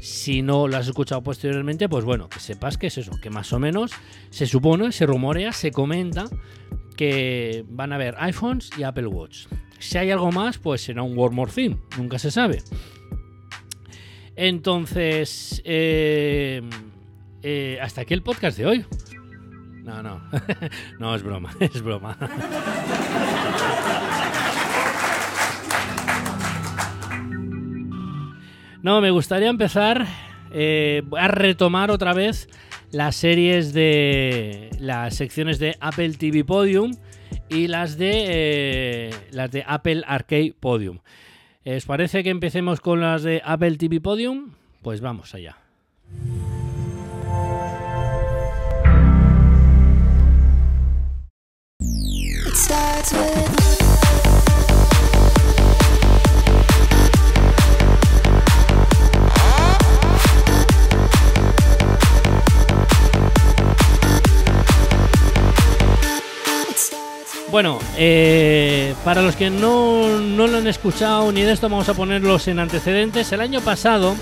Si 0.00 0.40
no 0.40 0.68
lo 0.68 0.76
has 0.76 0.86
escuchado 0.86 1.20
posteriormente, 1.24 1.88
pues 1.88 2.04
bueno, 2.04 2.28
que 2.28 2.38
sepas 2.38 2.78
que 2.78 2.86
es 2.86 2.98
eso, 2.98 3.18
que 3.20 3.28
más 3.28 3.52
o 3.52 3.58
menos 3.58 3.90
se 4.30 4.46
supone, 4.46 4.92
se 4.92 5.04
rumorea, 5.04 5.50
se 5.52 5.72
comenta 5.72 6.26
que 6.96 7.64
van 7.70 7.90
a 7.90 7.96
haber 7.96 8.14
iPhones 8.20 8.70
y 8.78 8.84
Apple 8.84 9.08
Watch. 9.08 9.46
Si 9.80 9.98
hay 9.98 10.12
algo 10.12 10.30
más, 10.30 10.58
pues 10.58 10.80
será 10.82 11.02
un 11.02 11.18
World 11.18 11.34
More 11.34 11.50
Thing, 11.50 11.74
nunca 11.96 12.20
se 12.20 12.30
sabe. 12.30 12.62
Entonces, 14.36 15.60
eh, 15.64 16.62
eh, 17.42 17.78
hasta 17.82 18.02
aquí 18.02 18.14
el 18.14 18.22
podcast 18.22 18.58
de 18.58 18.66
hoy. 18.66 18.84
No, 19.88 20.02
no. 20.02 20.20
no, 20.98 21.14
es 21.14 21.22
broma, 21.22 21.50
es 21.60 21.80
broma. 21.80 22.14
No, 28.82 29.00
me 29.00 29.10
gustaría 29.10 29.48
empezar 29.48 30.06
eh, 30.52 31.02
a 31.16 31.28
retomar 31.28 31.90
otra 31.90 32.12
vez 32.12 32.50
las 32.90 33.16
series 33.16 33.72
de 33.72 34.68
las 34.78 35.16
secciones 35.16 35.58
de 35.58 35.78
Apple 35.80 36.12
TV 36.12 36.44
Podium 36.44 36.92
y 37.48 37.68
las 37.68 37.96
de 37.96 38.24
eh, 38.28 39.10
las 39.30 39.50
de 39.50 39.64
Apple 39.66 40.02
Arcade 40.06 40.54
Podium. 40.60 40.98
¿Os 41.64 41.86
parece 41.86 42.22
que 42.22 42.30
empecemos 42.30 42.82
con 42.82 43.00
las 43.00 43.22
de 43.22 43.40
Apple 43.42 43.78
TV 43.78 44.02
Podium? 44.02 44.52
Pues 44.82 45.00
vamos 45.00 45.34
allá. 45.34 45.67
Bueno, 67.50 67.78
eh, 67.96 68.94
para 69.04 69.22
los 69.22 69.36
que 69.36 69.50
no, 69.50 70.18
no, 70.18 70.46
lo 70.48 70.58
han 70.58 70.66
escuchado 70.66 71.30
ni 71.30 71.42
de 71.42 71.52
esto, 71.52 71.68
vamos 71.68 71.88
a 71.88 71.94
ponerlos 71.94 72.48
en 72.48 72.58
antecedentes. 72.58 73.30
El 73.32 73.40
año 73.40 73.60
pasado 73.60 74.16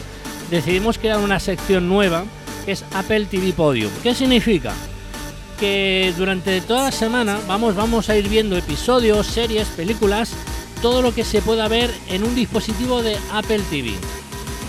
decidimos 0.50 0.98
crear 0.98 1.18
una 1.20 1.40
sección 1.40 1.88
nueva 1.88 2.24
que 2.66 2.72
es 2.72 2.84
Apple 2.92 3.26
TV 3.26 3.52
Podium. 3.52 3.90
¿Qué 4.02 4.14
significa? 4.14 4.74
Que 5.58 6.12
durante 6.16 6.60
toda 6.60 6.84
la 6.84 6.92
semana 6.92 7.40
vamos, 7.46 7.74
vamos 7.74 8.10
a 8.10 8.16
ir 8.16 8.28
viendo 8.28 8.56
episodios, 8.56 9.26
series, 9.26 9.68
películas, 9.68 10.32
todo 10.82 11.00
lo 11.02 11.14
que 11.14 11.24
se 11.24 11.40
pueda 11.40 11.66
ver 11.68 11.90
en 12.08 12.24
un 12.24 12.34
dispositivo 12.34 13.02
de 13.02 13.16
Apple 13.32 13.60
TV. 13.70 13.94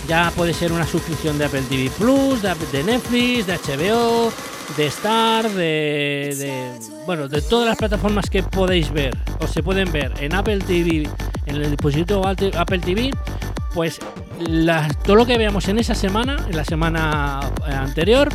Ya 0.08 0.32
puede 0.34 0.54
ser 0.54 0.72
una 0.72 0.86
suscripción 0.86 1.36
de 1.38 1.44
Apple 1.44 1.62
TV 1.68 1.90
Plus, 1.90 2.40
de 2.40 2.82
Netflix, 2.82 3.46
de 3.46 3.58
HBO, 3.58 4.32
de 4.76 4.86
Star, 4.86 5.50
de, 5.50 6.72
bueno, 7.06 7.28
de 7.28 7.42
todas 7.42 7.68
las 7.68 7.76
plataformas 7.76 8.28
que 8.30 8.42
podéis 8.42 8.90
ver 8.90 9.16
o 9.40 9.46
se 9.46 9.62
pueden 9.62 9.90
ver 9.92 10.12
en 10.20 10.34
Apple 10.34 10.58
TV, 10.58 11.08
en 11.46 11.56
el 11.56 11.70
dispositivo 11.70 12.26
Apple 12.26 12.78
TV, 12.78 13.10
pues 13.74 13.98
todo 15.04 15.16
lo 15.16 15.26
que 15.26 15.38
veamos 15.38 15.68
en 15.68 15.78
esa 15.78 15.94
semana, 15.94 16.44
en 16.48 16.56
la 16.56 16.64
semana 16.64 17.40
eh, 17.66 17.72
anterior, 17.72 18.28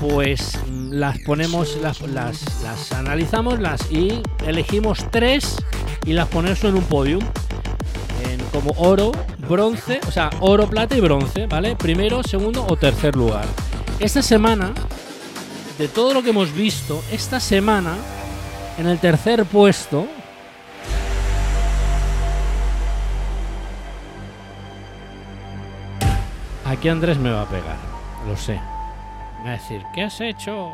pues 0.00 0.58
las 0.90 1.18
ponemos, 1.18 1.76
las, 1.76 2.00
las, 2.02 2.92
analizamos 2.92 3.60
las 3.60 3.90
y 3.90 4.22
elegimos 4.46 5.06
tres 5.10 5.56
y 6.04 6.12
las 6.12 6.28
ponemos 6.28 6.62
en 6.64 6.74
un 6.74 6.84
podium. 6.84 7.22
En, 8.24 8.40
como 8.52 8.72
oro, 8.76 9.12
bronce, 9.48 10.00
o 10.06 10.10
sea, 10.10 10.30
oro, 10.40 10.68
plata 10.68 10.96
y 10.96 11.00
bronce, 11.00 11.46
¿vale? 11.46 11.76
Primero, 11.76 12.22
segundo 12.22 12.66
o 12.68 12.76
tercer 12.76 13.14
lugar. 13.14 13.46
Esta 14.00 14.22
semana 14.22 14.72
de 15.78 15.88
todo 15.88 16.12
lo 16.12 16.22
que 16.22 16.30
hemos 16.30 16.52
visto 16.52 17.02
esta 17.12 17.38
semana, 17.38 17.94
en 18.78 18.86
el 18.86 18.98
tercer 18.98 19.44
puesto, 19.44 20.06
aquí 26.64 26.88
Andrés 26.88 27.18
me 27.18 27.30
va 27.30 27.42
a 27.42 27.48
pegar, 27.48 27.76
lo 28.26 28.36
sé. 28.36 28.60
A 29.44 29.50
decir, 29.50 29.82
¿qué 29.94 30.02
has 30.02 30.20
hecho? 30.20 30.72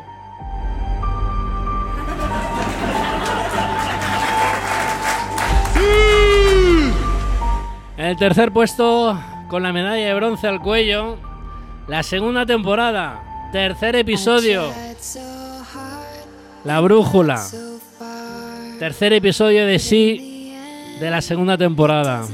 En 7.97 8.05
el 8.05 8.17
tercer 8.17 8.51
puesto, 8.51 9.19
con 9.47 9.63
la 9.63 9.71
medalla 9.71 10.05
de 10.05 10.13
bronce 10.13 10.47
al 10.47 10.61
cuello, 10.61 11.17
la 11.87 12.03
segunda 12.03 12.45
temporada 12.45 13.25
Tercer 13.55 13.95
episodio. 13.95 14.69
La 16.65 16.81
brújula. 16.81 17.41
Tercer 18.79 19.13
episodio 19.13 19.65
de 19.65 19.79
sí 19.79 20.53
de 20.99 21.09
la 21.09 21.21
segunda 21.21 21.57
temporada. 21.57 22.27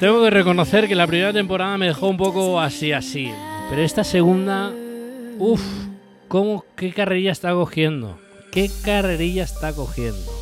Tengo 0.00 0.22
que 0.24 0.30
reconocer 0.30 0.88
que 0.88 0.94
la 0.94 1.06
primera 1.06 1.32
temporada 1.32 1.78
me 1.78 1.86
dejó 1.86 2.08
un 2.08 2.16
poco 2.16 2.60
así, 2.60 2.92
así. 2.92 3.30
Pero 3.70 3.82
esta 3.82 4.04
segunda, 4.04 4.72
uff, 5.38 5.62
¿cómo, 6.28 6.64
qué 6.76 6.92
carrerilla 6.92 7.32
está 7.32 7.52
cogiendo? 7.52 8.18
¿Qué 8.50 8.70
carrerilla 8.84 9.44
está 9.44 9.72
cogiendo? 9.72 10.32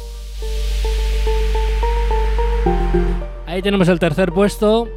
Ahí 3.46 3.60
tenemos 3.62 3.88
el 3.88 3.98
tercer 3.98 4.32
puesto 4.32 4.88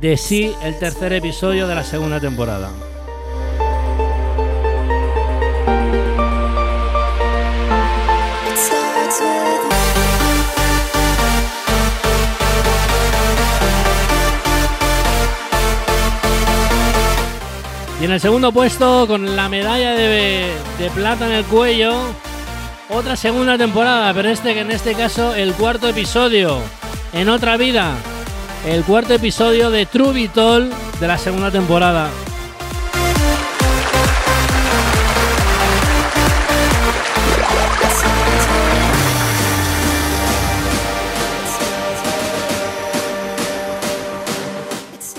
de 0.00 0.16
sí, 0.16 0.54
el 0.64 0.78
tercer 0.78 1.12
episodio 1.12 1.68
de 1.68 1.74
la 1.74 1.84
segunda 1.84 2.18
temporada. 2.18 2.70
Y 18.00 18.04
en 18.04 18.12
el 18.12 18.20
segundo 18.20 18.50
puesto, 18.50 19.06
con 19.06 19.36
la 19.36 19.50
medalla 19.50 19.92
de, 19.92 20.50
de, 20.78 20.90
plata 20.90 21.26
en 21.26 21.32
el 21.32 21.44
cuello, 21.44 21.92
otra 22.88 23.14
segunda 23.14 23.58
temporada, 23.58 24.14
pero 24.14 24.30
este 24.30 24.54
que 24.54 24.60
en 24.60 24.70
este 24.70 24.94
caso 24.94 25.34
el 25.34 25.52
cuarto 25.52 25.86
episodio, 25.86 26.60
en 27.12 27.28
otra 27.28 27.58
vida, 27.58 27.94
el 28.66 28.84
cuarto 28.84 29.12
episodio 29.12 29.68
de 29.68 29.84
True 29.84 30.14
Vitol 30.14 30.70
de 30.98 31.06
la 31.08 31.18
segunda 31.18 31.50
temporada. 31.50 32.08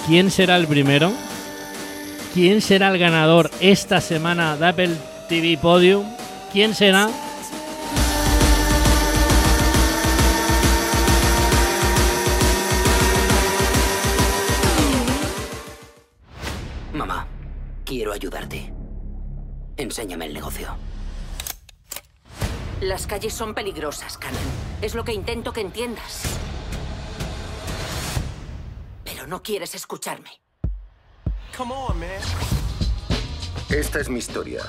¿Quién 0.07 0.31
será 0.31 0.57
el 0.57 0.65
primero? 0.65 1.13
¿Quién 2.33 2.61
será 2.61 2.87
el 2.87 2.97
ganador 2.97 3.51
esta 3.59 3.99
semana 3.99 4.55
de 4.55 4.65
Apple 4.65 4.97
TV 5.27 5.57
Podium? 5.61 6.05
¿Quién 6.53 6.73
será? 6.73 7.09
Mamá, 16.93 17.27
quiero 17.83 18.13
ayudarte. 18.13 18.73
Enséñame 19.75 20.27
el 20.27 20.33
negocio. 20.33 20.77
Las 22.79 23.07
calles 23.07 23.33
son 23.33 23.53
peligrosas, 23.53 24.17
Canon. 24.17 24.39
Es 24.81 24.95
lo 24.95 25.03
que 25.03 25.11
intento 25.11 25.51
que 25.51 25.59
entiendas. 25.59 26.23
Pero 29.03 29.27
no 29.27 29.43
quieres 29.43 29.75
escucharme. 29.75 30.29
Esta 33.69 33.99
es 33.99 34.09
mi 34.09 34.17
historia. 34.17 34.63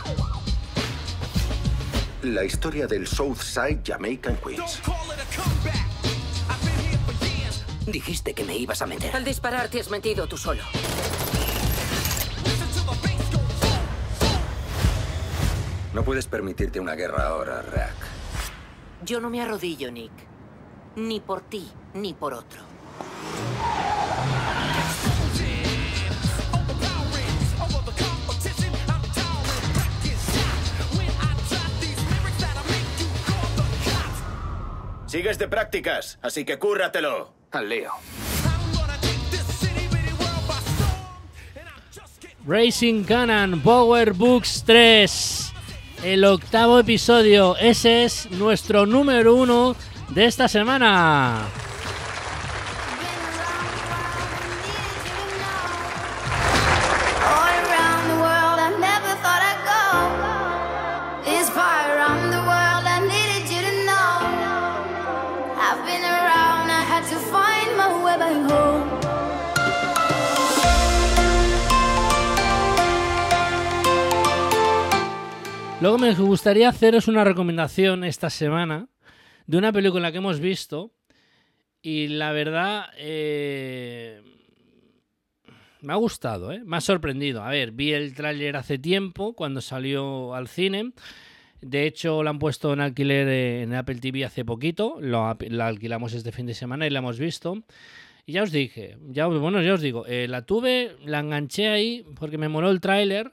La 2.22 2.44
historia 2.44 2.86
del 2.86 3.06
Southside 3.06 3.80
Jamaican 3.82 4.36
Queens. 4.36 4.82
Dijiste 7.86 8.34
que 8.34 8.44
me 8.44 8.56
ibas 8.58 8.82
a 8.82 8.86
meter. 8.86 9.16
Al 9.16 9.24
disparar 9.24 9.68
te 9.68 9.80
has 9.80 9.88
metido 9.88 10.26
tú 10.26 10.36
solo. 10.36 10.62
No 15.94 16.04
puedes 16.04 16.26
permitirte 16.26 16.78
una 16.78 16.94
guerra 16.94 17.28
ahora, 17.28 17.62
Rack. 17.62 17.94
Yo 19.02 19.18
no 19.18 19.30
me 19.30 19.40
arrodillo, 19.40 19.90
Nick. 19.90 20.12
Ni 20.96 21.20
por 21.20 21.40
ti, 21.40 21.72
ni 21.94 22.12
por 22.12 22.34
otro. 22.34 22.71
Sigues 35.12 35.38
de 35.38 35.46
prácticas, 35.46 36.18
así 36.22 36.46
que 36.46 36.58
cúrratelo. 36.58 37.34
Al 37.50 37.68
Leo. 37.68 37.92
Racing 42.46 43.04
Cannon 43.04 43.60
Power 43.60 44.14
Books 44.14 44.64
3. 44.64 45.52
El 46.04 46.24
octavo 46.24 46.78
episodio. 46.78 47.58
Ese 47.58 48.04
es 48.04 48.30
nuestro 48.30 48.86
número 48.86 49.34
uno 49.34 49.76
de 50.08 50.24
esta 50.24 50.48
semana. 50.48 51.46
Me 76.02 76.14
gustaría 76.14 76.68
haceros 76.68 77.06
una 77.06 77.22
recomendación 77.22 78.02
esta 78.02 78.28
semana 78.28 78.88
de 79.46 79.56
una 79.56 79.72
película 79.72 80.10
que 80.10 80.18
hemos 80.18 80.40
visto 80.40 80.90
y 81.80 82.08
la 82.08 82.32
verdad 82.32 82.86
eh, 82.98 84.20
me 85.80 85.92
ha 85.92 85.96
gustado, 85.96 86.50
¿eh? 86.50 86.60
me 86.64 86.76
ha 86.76 86.80
sorprendido. 86.80 87.44
A 87.44 87.50
ver, 87.50 87.70
vi 87.70 87.92
el 87.92 88.14
tráiler 88.14 88.56
hace 88.56 88.78
tiempo 88.78 89.34
cuando 89.34 89.60
salió 89.60 90.34
al 90.34 90.48
cine. 90.48 90.92
De 91.60 91.86
hecho, 91.86 92.24
la 92.24 92.30
han 92.30 92.40
puesto 92.40 92.72
en 92.72 92.80
alquiler 92.80 93.28
en 93.28 93.72
Apple 93.72 94.00
TV 94.00 94.24
hace 94.24 94.44
poquito. 94.44 94.96
Lo, 95.00 95.36
la 95.38 95.66
alquilamos 95.68 96.14
este 96.14 96.32
fin 96.32 96.46
de 96.46 96.54
semana 96.54 96.84
y 96.84 96.90
la 96.90 96.98
hemos 96.98 97.20
visto. 97.20 97.62
Y 98.26 98.32
ya 98.32 98.42
os 98.42 98.50
dije, 98.50 98.96
ya, 99.10 99.28
bueno, 99.28 99.62
ya 99.62 99.74
os 99.74 99.80
digo, 99.80 100.04
eh, 100.08 100.26
la 100.26 100.42
tuve, 100.42 100.96
la 101.04 101.20
enganché 101.20 101.68
ahí 101.68 102.04
porque 102.18 102.38
me 102.38 102.48
moló 102.48 102.70
el 102.70 102.80
tráiler 102.80 103.30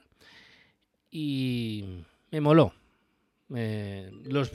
y 1.10 2.04
me 2.30 2.40
moló. 2.40 2.72
Eh, 3.54 4.10
los, 4.24 4.52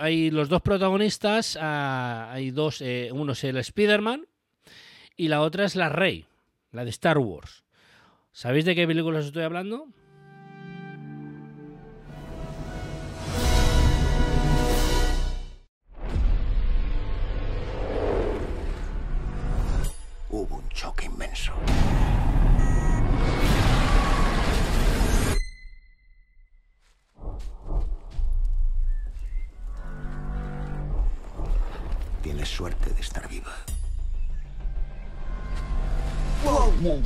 hay 0.00 0.30
los 0.30 0.48
dos 0.48 0.62
protagonistas, 0.62 1.58
ah, 1.60 2.30
hay 2.30 2.52
dos, 2.52 2.80
eh, 2.80 3.10
uno 3.12 3.32
es 3.32 3.42
el 3.42 3.56
Spider-Man 3.56 4.26
y 5.16 5.28
la 5.28 5.40
otra 5.40 5.64
es 5.64 5.74
la 5.74 5.88
Rey, 5.88 6.26
la 6.70 6.84
de 6.84 6.90
Star 6.90 7.18
Wars. 7.18 7.64
¿Sabéis 8.30 8.64
de 8.64 8.74
qué 8.74 8.86
película 8.86 9.18
estoy 9.18 9.42
hablando? 9.42 9.88
Hubo 20.30 20.56
un 20.56 20.68
choque 20.70 21.06
inmenso. 21.06 21.52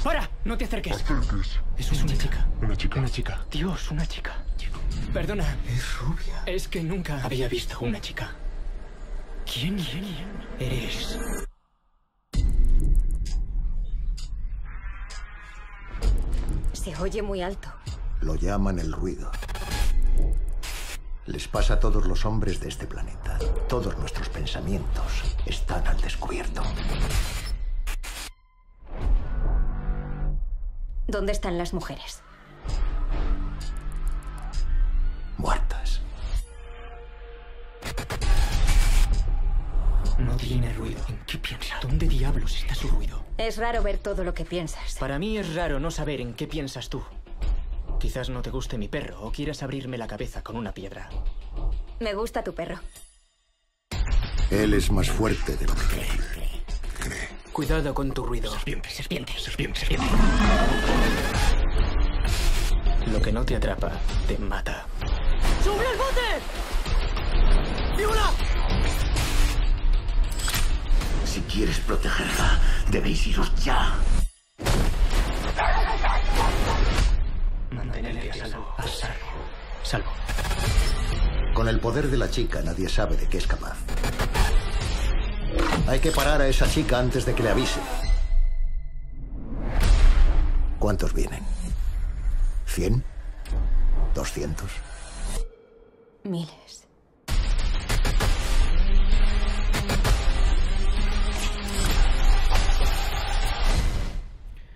¡Para! 0.06 0.30
No 0.44 0.56
te 0.56 0.66
acerques. 0.66 1.04
Es 1.76 1.90
una 2.00 2.16
chica. 2.16 2.46
Una 2.62 2.76
chica. 2.76 3.00
Una 3.00 3.08
chica. 3.08 3.44
Dios, 3.50 3.90
una 3.90 4.06
chica. 4.06 4.36
Perdona. 5.12 5.56
Es 5.66 5.98
rubia. 5.98 6.44
Es 6.46 6.68
que 6.68 6.80
nunca 6.80 7.20
había 7.24 7.48
visto 7.48 7.80
una 7.80 8.00
chica. 8.00 8.30
¿Quién, 9.44 9.76
quién 9.76 10.04
eres? 10.60 11.18
Se 16.72 16.96
oye 16.98 17.20
muy 17.20 17.42
alto. 17.42 17.68
Lo 18.20 18.36
llaman 18.36 18.78
el 18.78 18.92
ruido. 18.92 19.32
Les 21.24 21.48
pasa 21.48 21.74
a 21.74 21.80
todos 21.80 22.06
los 22.06 22.24
hombres 22.24 22.60
de 22.60 22.68
este 22.68 22.86
planeta. 22.86 23.40
Todos 23.68 23.98
nuestros 23.98 24.28
pensamientos 24.28 25.24
están 25.46 25.84
al 25.84 26.00
descubierto. 26.00 26.62
¿Dónde 31.06 31.32
están 31.32 31.56
las 31.56 31.72
mujeres? 31.72 32.22
Muertas. 35.38 36.00
No 40.18 40.36
tiene 40.36 40.72
ruido. 40.72 41.00
¿En 41.08 41.18
qué 41.26 41.38
piensa? 41.38 41.78
¿Dónde 41.80 42.08
diablos 42.08 42.56
está 42.56 42.74
su 42.74 42.88
ruido? 42.88 43.22
Es 43.38 43.58
raro 43.58 43.82
ver 43.82 43.98
todo 43.98 44.24
lo 44.24 44.34
que 44.34 44.44
piensas. 44.44 44.96
Para 44.98 45.18
mí 45.18 45.36
es 45.36 45.54
raro 45.54 45.78
no 45.78 45.90
saber 45.90 46.20
en 46.20 46.34
qué 46.34 46.46
piensas 46.46 46.88
tú. 46.88 47.02
Quizás 48.00 48.28
no 48.28 48.42
te 48.42 48.50
guste 48.50 48.78
mi 48.78 48.88
perro 48.88 49.20
o 49.22 49.30
quieras 49.30 49.62
abrirme 49.62 49.98
la 49.98 50.06
cabeza 50.06 50.42
con 50.42 50.56
una 50.56 50.72
piedra. 50.72 51.08
Me 52.00 52.14
gusta 52.14 52.42
tu 52.42 52.54
perro. 52.54 52.80
Él 54.50 54.74
es 54.74 54.90
más 54.90 55.10
fuerte 55.10 55.56
de 55.56 55.66
lo 55.66 55.74
que 55.74 55.82
cree. 55.82 56.35
Cuidado 57.56 57.94
con 57.94 58.12
tu 58.12 58.22
ruido. 58.22 58.52
Serpiente, 58.52 58.90
serpiente, 58.90 59.32
serpiente, 59.38 59.80
serpiente. 59.80 60.06
Lo 63.10 63.22
que 63.22 63.32
no 63.32 63.46
te 63.46 63.56
atrapa, 63.56 63.92
te 64.28 64.36
mata. 64.36 64.86
¡Sube 65.64 65.86
al 65.86 65.96
bote! 65.96 66.20
¡Viola! 67.96 68.30
Si 71.24 71.40
quieres 71.50 71.78
protegerla, 71.78 72.60
debéis 72.90 73.26
iros 73.26 73.50
ya. 73.64 73.94
Mantenerle 77.70 78.32
a 78.32 78.34
salvo. 78.34 78.74
A 78.76 78.82
salvo. 78.82 79.26
Salvo. 79.82 80.12
Con 81.54 81.68
el 81.68 81.80
poder 81.80 82.08
de 82.08 82.18
la 82.18 82.28
chica 82.28 82.60
nadie 82.60 82.90
sabe 82.90 83.16
de 83.16 83.26
qué 83.26 83.38
es 83.38 83.46
capaz. 83.46 83.78
Hay 85.88 86.00
que 86.00 86.10
parar 86.10 86.42
a 86.42 86.48
esa 86.48 86.68
chica 86.68 86.98
antes 86.98 87.24
de 87.24 87.34
que 87.34 87.44
le 87.44 87.50
avise. 87.50 87.80
¿Cuántos 90.80 91.14
vienen? 91.14 91.42
¿Cien? 92.66 93.04
¿Doscientos? 94.12 94.70
Miles. 96.24 96.86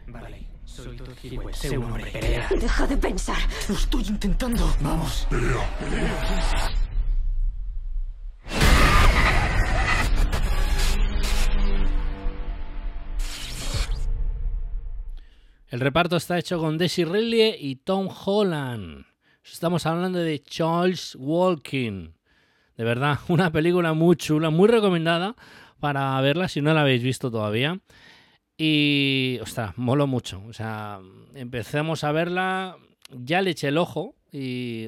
Vale. 0.07 0.47
Soy 0.65 0.97
Todd 0.97 1.09
Hewitt. 1.23 1.55
Sé 1.55 1.77
un 1.77 1.85
hombre. 1.85 2.11
Pelea. 2.13 2.49
Deja 2.51 2.87
de 2.87 2.97
pensar. 2.97 3.39
Lo 3.69 3.75
estoy 3.75 4.07
intentando. 4.07 4.73
Vamos. 4.81 5.27
El 15.71 15.79
reparto 15.79 16.17
está 16.17 16.37
hecho 16.37 16.59
con 16.59 16.79
Daisy 16.79 17.05
Ridley 17.05 17.55
y 17.57 17.77
Tom 17.77 18.09
Holland. 18.09 19.05
Estamos 19.45 19.87
hablando 19.87 20.19
de 20.19 20.41
Charles 20.41 21.17
Walking. 21.17 22.09
De 22.77 22.83
verdad, 22.83 23.21
una 23.29 23.53
película 23.53 23.93
muy 23.93 24.17
chula, 24.17 24.51
muy 24.51 24.69
recomendada 24.69 25.37
para 25.79 26.21
verla 26.23 26.49
si 26.49 26.61
no 26.61 26.75
la 26.75 26.81
habéis 26.81 27.05
visto 27.05 27.31
todavía. 27.31 27.79
Y, 28.59 29.39
ostras, 29.43 29.79
moló 29.79 30.09
mucho. 30.09 30.43
O 30.49 30.53
sea, 30.53 30.99
empezamos 31.37 32.03
a 32.03 32.11
verla, 32.11 32.77
ya 33.13 33.41
le 33.41 33.51
eché 33.51 33.69
el 33.69 33.79
ojo 33.79 34.17
y 34.33 34.87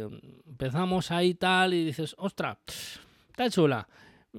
empezamos 0.49 1.12
ahí 1.12 1.35
tal 1.35 1.75
y 1.75 1.85
dices, 1.85 2.16
ostras, 2.18 2.57
está 3.31 3.49
chula. 3.51 3.87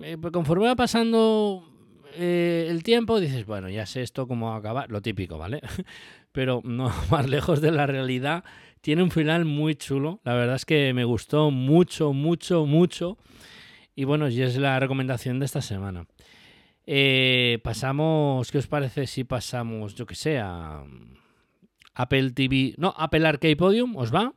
Eh, 0.02 0.18
pues 0.20 0.34
conforme 0.34 0.66
va 0.66 0.76
pasando 0.76 1.64
eh, 2.16 2.68
el 2.70 2.84
tiempo, 2.84 3.20
dices, 3.20 3.46
bueno, 3.46 3.70
ya 3.70 3.86
sé 3.86 4.02
esto 4.02 4.28
cómo 4.28 4.48
va 4.50 4.56
a 4.56 4.60
acabar, 4.60 4.92
lo 4.92 5.02
típico, 5.02 5.38
¿vale? 5.38 5.62
Pero 6.34 6.62
no 6.66 6.92
más 7.10 7.30
lejos 7.30 7.62
de 7.62 7.72
la 7.72 7.88
realidad. 7.88 8.44
Tiene 8.82 9.02
un 9.02 9.12
final 9.12 9.46
muy 9.46 9.76
chulo. 9.76 10.20
La 10.26 10.34
verdad 10.34 10.58
es 10.58 10.66
que 10.66 10.94
me 10.94 11.06
gustó 11.06 11.52
mucho, 11.52 12.12
mucho, 12.12 12.66
mucho. 12.66 13.18
Y 13.96 14.04
bueno, 14.04 14.28
y 14.28 14.42
es 14.42 14.58
la 14.58 14.78
recomendación 14.78 15.40
de 15.40 15.46
esta 15.46 15.62
semana. 15.62 16.06
Eh, 16.86 17.60
pasamos, 17.64 18.52
¿qué 18.52 18.58
os 18.58 18.68
parece 18.68 19.08
si 19.08 19.24
pasamos, 19.24 19.96
yo 19.96 20.06
que 20.06 20.16
sé, 20.16 20.40
a 20.40 20.84
Apple 21.94 22.32
TV, 22.32 22.74
no, 22.78 22.94
Apple 22.98 23.26
Arcade 23.26 23.56
Podium, 23.56 23.96
¿os 23.96 24.14
va? 24.14 24.34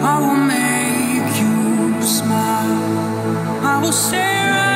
I 0.00 0.18
will 0.20 0.36
make 0.36 1.38
you 1.38 2.02
smile. 2.02 3.64
I 3.64 3.80
will 3.82 3.92
stay 3.92 4.67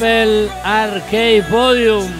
like 0.00 0.50
a 0.64 1.42
friend. 1.42 2.10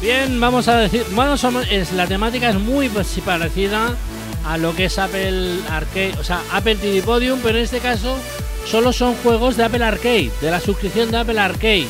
Bien, 0.00 0.38
vamos 0.38 0.68
a 0.68 0.76
decir, 0.76 1.06
bueno, 1.12 1.34
es, 1.70 1.92
la 1.92 2.06
temática 2.06 2.50
es 2.50 2.56
muy 2.56 2.90
pues, 2.90 3.18
parecida 3.24 3.96
a 4.44 4.58
lo 4.58 4.76
que 4.76 4.86
es 4.86 4.98
Apple 4.98 5.60
Arcade, 5.70 6.14
o 6.18 6.24
sea, 6.24 6.42
Apple 6.52 6.76
TV 6.76 7.00
Podium, 7.02 7.40
pero 7.42 7.56
en 7.56 7.64
este 7.64 7.78
caso 7.78 8.18
solo 8.66 8.92
son 8.92 9.14
juegos 9.16 9.56
de 9.56 9.64
Apple 9.64 9.84
Arcade, 9.84 10.30
de 10.40 10.50
la 10.50 10.60
suscripción 10.60 11.10
de 11.10 11.18
Apple 11.18 11.38
Arcade. 11.38 11.88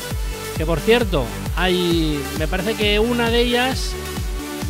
Que 0.57 0.65
por 0.65 0.79
cierto, 0.79 1.25
hay, 1.55 2.19
me 2.39 2.47
parece 2.47 2.75
que 2.75 2.99
una 2.99 3.29
de 3.29 3.41
ellas, 3.41 3.91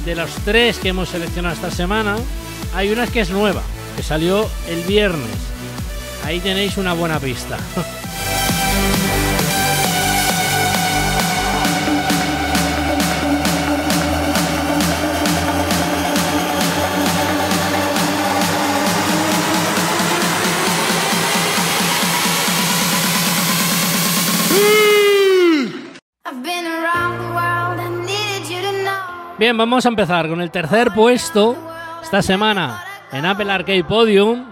de 0.06 0.16
los 0.16 0.32
tres 0.46 0.78
que 0.80 0.90
hemos 0.90 1.10
seleccionado 1.10 1.56
esta 1.56 1.72
semana, 1.72 2.16
hay 2.74 2.92
una 2.92 3.08
que 3.08 3.22
es 3.22 3.30
nueva, 3.30 3.62
que 3.96 4.04
salió 4.04 4.50
el 4.68 4.82
viernes. 4.84 5.30
Ahí 6.24 6.40
tenéis 6.40 6.78
una 6.78 6.94
buena 6.94 7.20
pista. 7.20 7.58
Bien, 29.38 29.58
vamos 29.58 29.86
a 29.86 29.90
empezar 29.90 30.30
con 30.30 30.40
el 30.40 30.50
tercer 30.50 30.92
puesto 30.94 31.58
esta 32.02 32.22
semana 32.22 32.82
en 33.12 33.26
Apple 33.26 33.52
Arcade 33.52 33.84
Podium. 33.84 34.46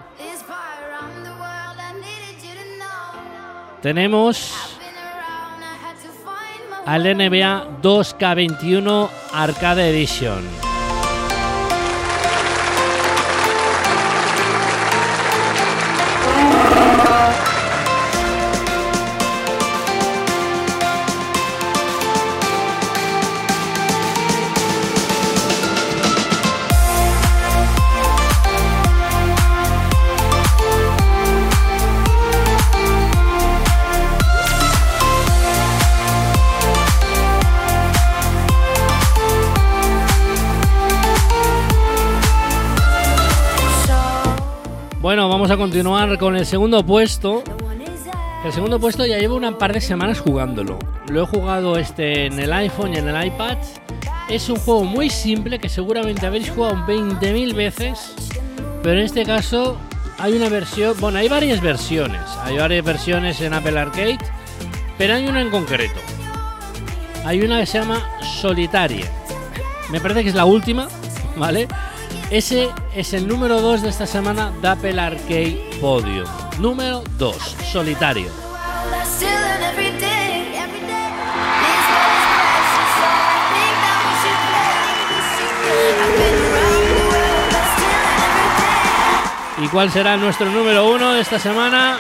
Tenemos 3.82 4.54
al 6.86 7.04
NBA 7.04 7.82
2K21 7.82 9.10
Arcade 9.32 9.90
Edition. 9.90 10.73
A 45.54 45.58
continuar 45.58 46.18
con 46.18 46.36
el 46.36 46.48
segundo 46.48 46.84
puesto. 46.84 47.44
El 48.44 48.52
segundo 48.52 48.80
puesto 48.80 49.06
ya 49.06 49.20
llevo 49.20 49.36
un 49.36 49.58
par 49.60 49.72
de 49.72 49.82
semanas 49.82 50.20
jugándolo. 50.20 50.80
Lo 51.10 51.22
he 51.22 51.26
jugado 51.28 51.78
este 51.78 52.26
en 52.26 52.40
el 52.40 52.52
iPhone 52.54 52.96
y 52.96 52.98
en 52.98 53.08
el 53.08 53.28
iPad. 53.28 53.58
Es 54.30 54.50
un 54.50 54.56
juego 54.56 54.84
muy 54.84 55.12
simple 55.12 55.60
que 55.60 55.70
seguramente 55.70 56.26
habéis 56.26 56.50
jugado 56.50 56.78
20.000 56.88 57.54
veces. 57.54 58.16
Pero 58.82 59.00
en 59.00 59.06
este 59.06 59.26
caso 59.26 59.78
hay 60.18 60.34
una 60.34 60.50
versión, 60.50 60.96
bueno, 61.00 61.20
hay 61.20 61.30
varias 61.30 61.62
versiones. 61.62 62.22
Hay 62.44 62.58
varias 62.58 62.84
versiones 62.84 63.40
en 63.42 63.54
Apple 63.54 63.78
Arcade, 63.78 64.18
pero 64.98 65.14
hay 65.14 65.28
una 65.28 65.42
en 65.42 65.52
concreto. 65.52 66.00
Hay 67.26 67.42
una 67.42 67.60
que 67.60 67.68
se 67.68 67.78
llama 67.78 68.02
Solitaria. 68.42 69.06
Me 69.92 70.00
parece 70.00 70.24
que 70.24 70.30
es 70.30 70.36
la 70.36 70.46
última, 70.46 70.88
¿vale? 71.38 71.68
Ese 72.30 72.70
es 72.96 73.14
el 73.14 73.28
número 73.28 73.62
2 73.62 73.84
de 73.84 73.90
esta 73.90 74.08
semana 74.08 74.52
de 74.62 74.68
Arcade 74.68 75.70
Podium. 75.80 76.28
Número 76.60 77.04
2, 77.18 77.36
Solitario. 77.72 78.30
¿Y 89.62 89.68
cuál 89.68 89.92
será 89.92 90.18
nuestro 90.18 90.50
número 90.50 90.90
1 90.90 91.14
de 91.14 91.22
esta 91.22 91.40
semana? 91.40 92.00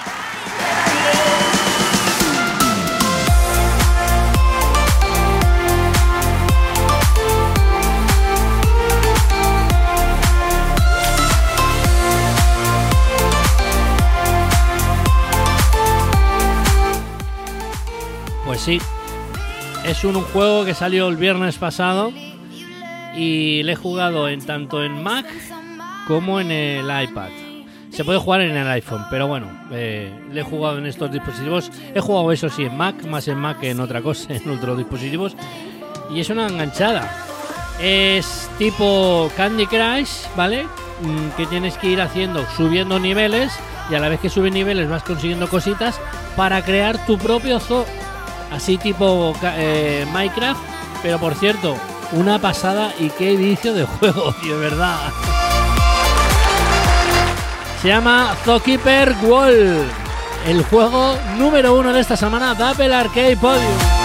Sí, 18.64 18.80
es 19.86 20.06
un 20.06 20.22
juego 20.22 20.64
que 20.64 20.74
salió 20.74 21.10
el 21.10 21.18
viernes 21.18 21.58
pasado 21.58 22.14
y 23.14 23.62
le 23.64 23.74
he 23.74 23.76
jugado 23.76 24.30
en 24.30 24.46
tanto 24.46 24.84
en 24.84 25.04
Mac 25.04 25.26
como 26.08 26.40
en 26.40 26.50
el 26.50 26.86
iPad. 26.86 27.30
Se 27.92 28.06
puede 28.06 28.20
jugar 28.20 28.40
en 28.42 28.56
el 28.56 28.68
iPhone, 28.70 29.04
pero 29.10 29.28
bueno, 29.28 29.48
eh, 29.72 30.10
le 30.32 30.40
he 30.40 30.44
jugado 30.44 30.78
en 30.78 30.86
estos 30.86 31.12
dispositivos. 31.12 31.72
He 31.94 32.00
jugado 32.00 32.32
eso 32.32 32.50
sí 32.50 32.64
en 32.64 32.78
Mac, 32.78 33.04
más 33.06 33.28
en 33.28 33.38
Mac 33.38 33.60
que 33.60 33.72
en 33.72 33.82
otra 33.82 34.02
cosa, 34.02 34.34
en 34.34 34.50
otros 34.50 34.78
dispositivos. 34.78 35.36
Y 36.10 36.22
es 36.22 36.30
una 36.30 36.48
enganchada. 36.48 37.12
Es 37.82 38.50
tipo 38.58 39.30
Candy 39.36 39.66
Crush, 39.66 40.26
¿vale? 40.38 40.64
Mm, 41.02 41.36
Que 41.36 41.46
tienes 41.48 41.78
que 41.78 41.88
ir 41.88 42.02
haciendo, 42.02 42.46
subiendo 42.56 42.98
niveles 42.98 43.52
y 43.92 43.96
a 43.96 44.00
la 44.00 44.08
vez 44.08 44.22
que 44.22 44.30
subes 44.30 44.54
niveles 44.54 44.90
vas 44.90 45.04
consiguiendo 45.04 45.50
cositas 45.50 46.00
para 46.38 46.64
crear 46.64 47.06
tu 47.06 47.18
propio 47.18 47.60
zoo. 47.60 47.86
Así 48.54 48.78
tipo 48.78 49.34
eh, 49.44 50.06
Minecraft, 50.14 50.62
pero 51.02 51.18
por 51.20 51.34
cierto, 51.34 51.76
una 52.12 52.38
pasada 52.38 52.94
y 53.00 53.10
qué 53.10 53.36
vicio 53.36 53.74
de 53.74 53.84
juego, 54.00 54.34
de 54.44 54.54
verdad. 54.54 55.12
Se 57.82 57.88
llama 57.88 58.36
Zookeeper 58.46 59.16
World, 59.24 59.90
el 60.48 60.64
juego 60.66 61.18
número 61.38 61.74
uno 61.74 61.92
de 61.92 62.00
esta 62.00 62.16
semana 62.16 62.52
Apple 62.52 62.94
Arcade 62.94 63.38
Podium. 63.38 64.03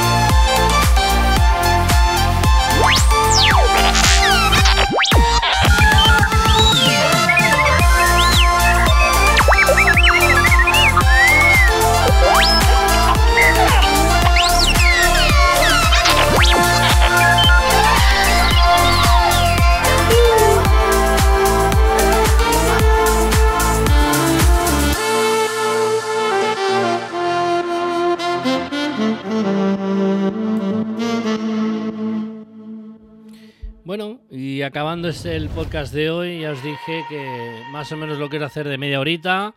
Acabando 34.69 35.09
este 35.09 35.35
el 35.35 35.49
podcast 35.49 35.95
de 35.95 36.11
hoy, 36.11 36.41
ya 36.41 36.51
os 36.51 36.63
dije 36.63 37.03
que 37.09 37.63
más 37.73 37.91
o 37.91 37.97
menos 37.97 38.19
lo 38.19 38.29
quiero 38.29 38.45
hacer 38.45 38.69
de 38.69 38.77
media 38.77 39.01
horita. 39.01 39.55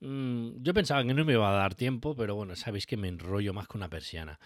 Mm, 0.00 0.62
yo 0.62 0.74
pensaba 0.74 1.02
que 1.02 1.14
no 1.14 1.24
me 1.24 1.32
iba 1.32 1.48
a 1.48 1.56
dar 1.56 1.74
tiempo, 1.74 2.14
pero 2.14 2.34
bueno, 2.34 2.54
sabéis 2.54 2.86
que 2.86 2.98
me 2.98 3.08
enrollo 3.08 3.54
más 3.54 3.66
que 3.66 3.78
una 3.78 3.88
persiana. 3.88 4.38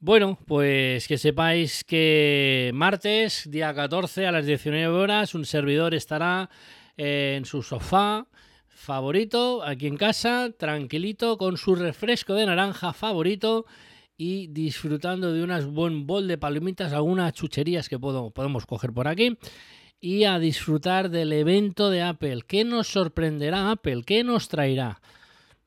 Bueno, 0.00 0.38
pues 0.46 1.06
que 1.06 1.18
sepáis 1.18 1.84
que 1.84 2.70
martes, 2.72 3.50
día 3.50 3.74
14 3.74 4.26
a 4.26 4.32
las 4.32 4.46
19 4.46 4.86
horas, 4.96 5.34
un 5.34 5.44
servidor 5.44 5.92
estará 5.92 6.48
eh, 6.96 7.34
en 7.36 7.44
su 7.44 7.62
sofá 7.62 8.28
favorito, 8.66 9.62
aquí 9.62 9.88
en 9.88 9.98
casa, 9.98 10.52
tranquilito, 10.56 11.36
con 11.36 11.58
su 11.58 11.74
refresco 11.74 12.32
de 12.32 12.46
naranja 12.46 12.94
favorito 12.94 13.66
y 14.20 14.48
disfrutando 14.48 15.32
de 15.32 15.44
unas 15.44 15.64
buen 15.64 16.04
bol 16.04 16.26
de 16.26 16.36
palomitas, 16.36 16.92
algunas 16.92 17.32
chucherías 17.32 17.88
que 17.88 18.00
podemos 18.00 18.66
coger 18.66 18.92
por 18.92 19.06
aquí. 19.06 19.38
Y 20.00 20.24
a 20.24 20.38
disfrutar 20.40 21.08
del 21.08 21.32
evento 21.32 21.88
de 21.88 22.02
Apple. 22.02 22.42
¿Qué 22.46 22.64
nos 22.64 22.88
sorprenderá 22.88 23.70
Apple? 23.70 24.02
¿Qué 24.04 24.24
nos 24.24 24.48
traerá? 24.48 25.00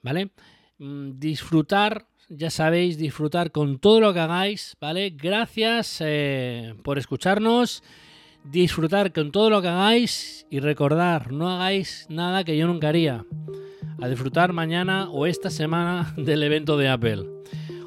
¿Vale? 0.02 0.32
Mm, 0.78 1.20
Disfrutar, 1.20 2.08
ya 2.30 2.50
sabéis, 2.50 2.98
disfrutar 2.98 3.52
con 3.52 3.80
todo 3.80 4.02
lo 4.02 4.14
que 4.14 4.20
hagáis, 4.20 4.76
¿vale? 4.80 5.12
Gracias 5.12 5.98
eh, 6.02 6.76
por 6.84 6.98
escucharnos. 6.98 7.84
Disfrutar 8.44 9.14
con 9.14 9.32
todo 9.32 9.50
lo 9.50 9.62
que 9.62 9.68
hagáis 9.68 10.48
y 10.50 10.60
recordar, 10.60 11.32
no 11.32 11.50
hagáis 11.50 12.08
nada 12.10 12.44
que 12.44 12.58
yo 12.58 12.68
nunca 12.68 12.90
haría. 12.90 13.24
A 14.02 14.08
disfrutar 14.08 14.52
mañana 14.52 15.10
o 15.10 15.26
esta 15.26 15.50
semana 15.50 16.14
del 16.18 16.42
evento 16.44 16.76
de 16.76 16.90
Apple. 16.90 17.26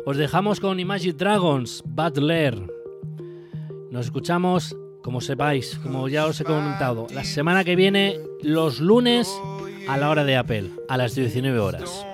Os 0.06 0.18
dejamos 0.18 0.60
con 0.60 0.80
Imagine 0.80 1.14
Dragons, 1.14 1.82
Butler. 1.86 2.60
Nos 3.90 4.04
escuchamos, 4.04 4.76
como 5.02 5.22
sepáis, 5.22 5.78
como 5.82 6.08
ya 6.08 6.26
os 6.26 6.38
he 6.40 6.44
comentado, 6.44 7.06
la 7.10 7.24
semana 7.24 7.64
que 7.64 7.74
viene, 7.74 8.18
los 8.42 8.80
lunes, 8.80 9.34
a 9.88 9.96
la 9.96 10.10
hora 10.10 10.24
de 10.24 10.36
Apple, 10.36 10.70
a 10.90 10.98
las 10.98 11.14
19 11.14 11.58
horas. 11.58 12.06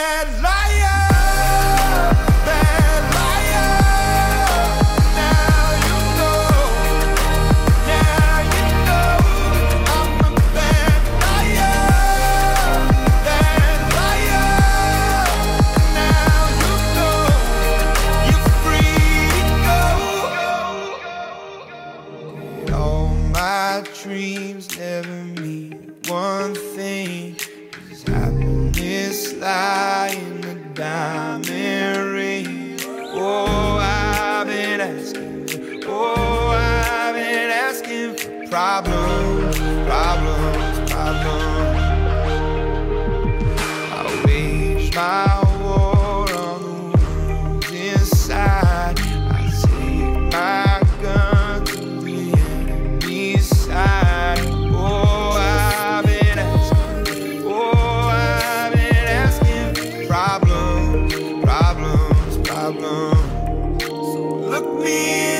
bad 0.00 0.42
life. 0.42 0.69
me. 64.80 65.39